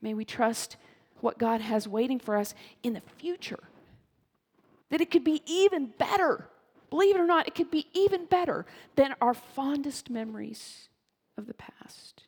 May 0.00 0.14
we 0.14 0.24
trust 0.24 0.76
what 1.20 1.38
God 1.38 1.60
has 1.60 1.88
waiting 1.88 2.18
for 2.18 2.36
us 2.36 2.54
in 2.82 2.92
the 2.92 3.02
future. 3.18 3.64
That 4.90 5.00
it 5.00 5.10
could 5.10 5.24
be 5.24 5.42
even 5.46 5.86
better. 5.98 6.48
Believe 6.90 7.16
it 7.16 7.20
or 7.20 7.26
not, 7.26 7.46
it 7.46 7.54
could 7.54 7.70
be 7.70 7.88
even 7.92 8.26
better 8.26 8.64
than 8.96 9.14
our 9.20 9.34
fondest 9.34 10.08
memories 10.08 10.88
of 11.36 11.46
the 11.46 11.54
past. 11.54 12.27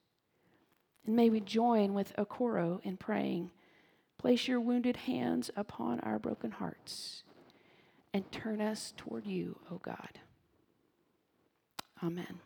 And 1.10 1.16
may 1.16 1.28
we 1.28 1.40
join 1.40 1.92
with 1.92 2.14
Okoro 2.16 2.80
in 2.84 2.96
praying, 2.96 3.50
place 4.16 4.46
your 4.46 4.60
wounded 4.60 4.96
hands 4.96 5.50
upon 5.56 5.98
our 5.98 6.20
broken 6.20 6.52
hearts 6.52 7.24
and 8.14 8.30
turn 8.30 8.60
us 8.60 8.94
toward 8.96 9.26
you, 9.26 9.58
O 9.72 9.78
God. 9.78 10.20
Amen. 12.00 12.38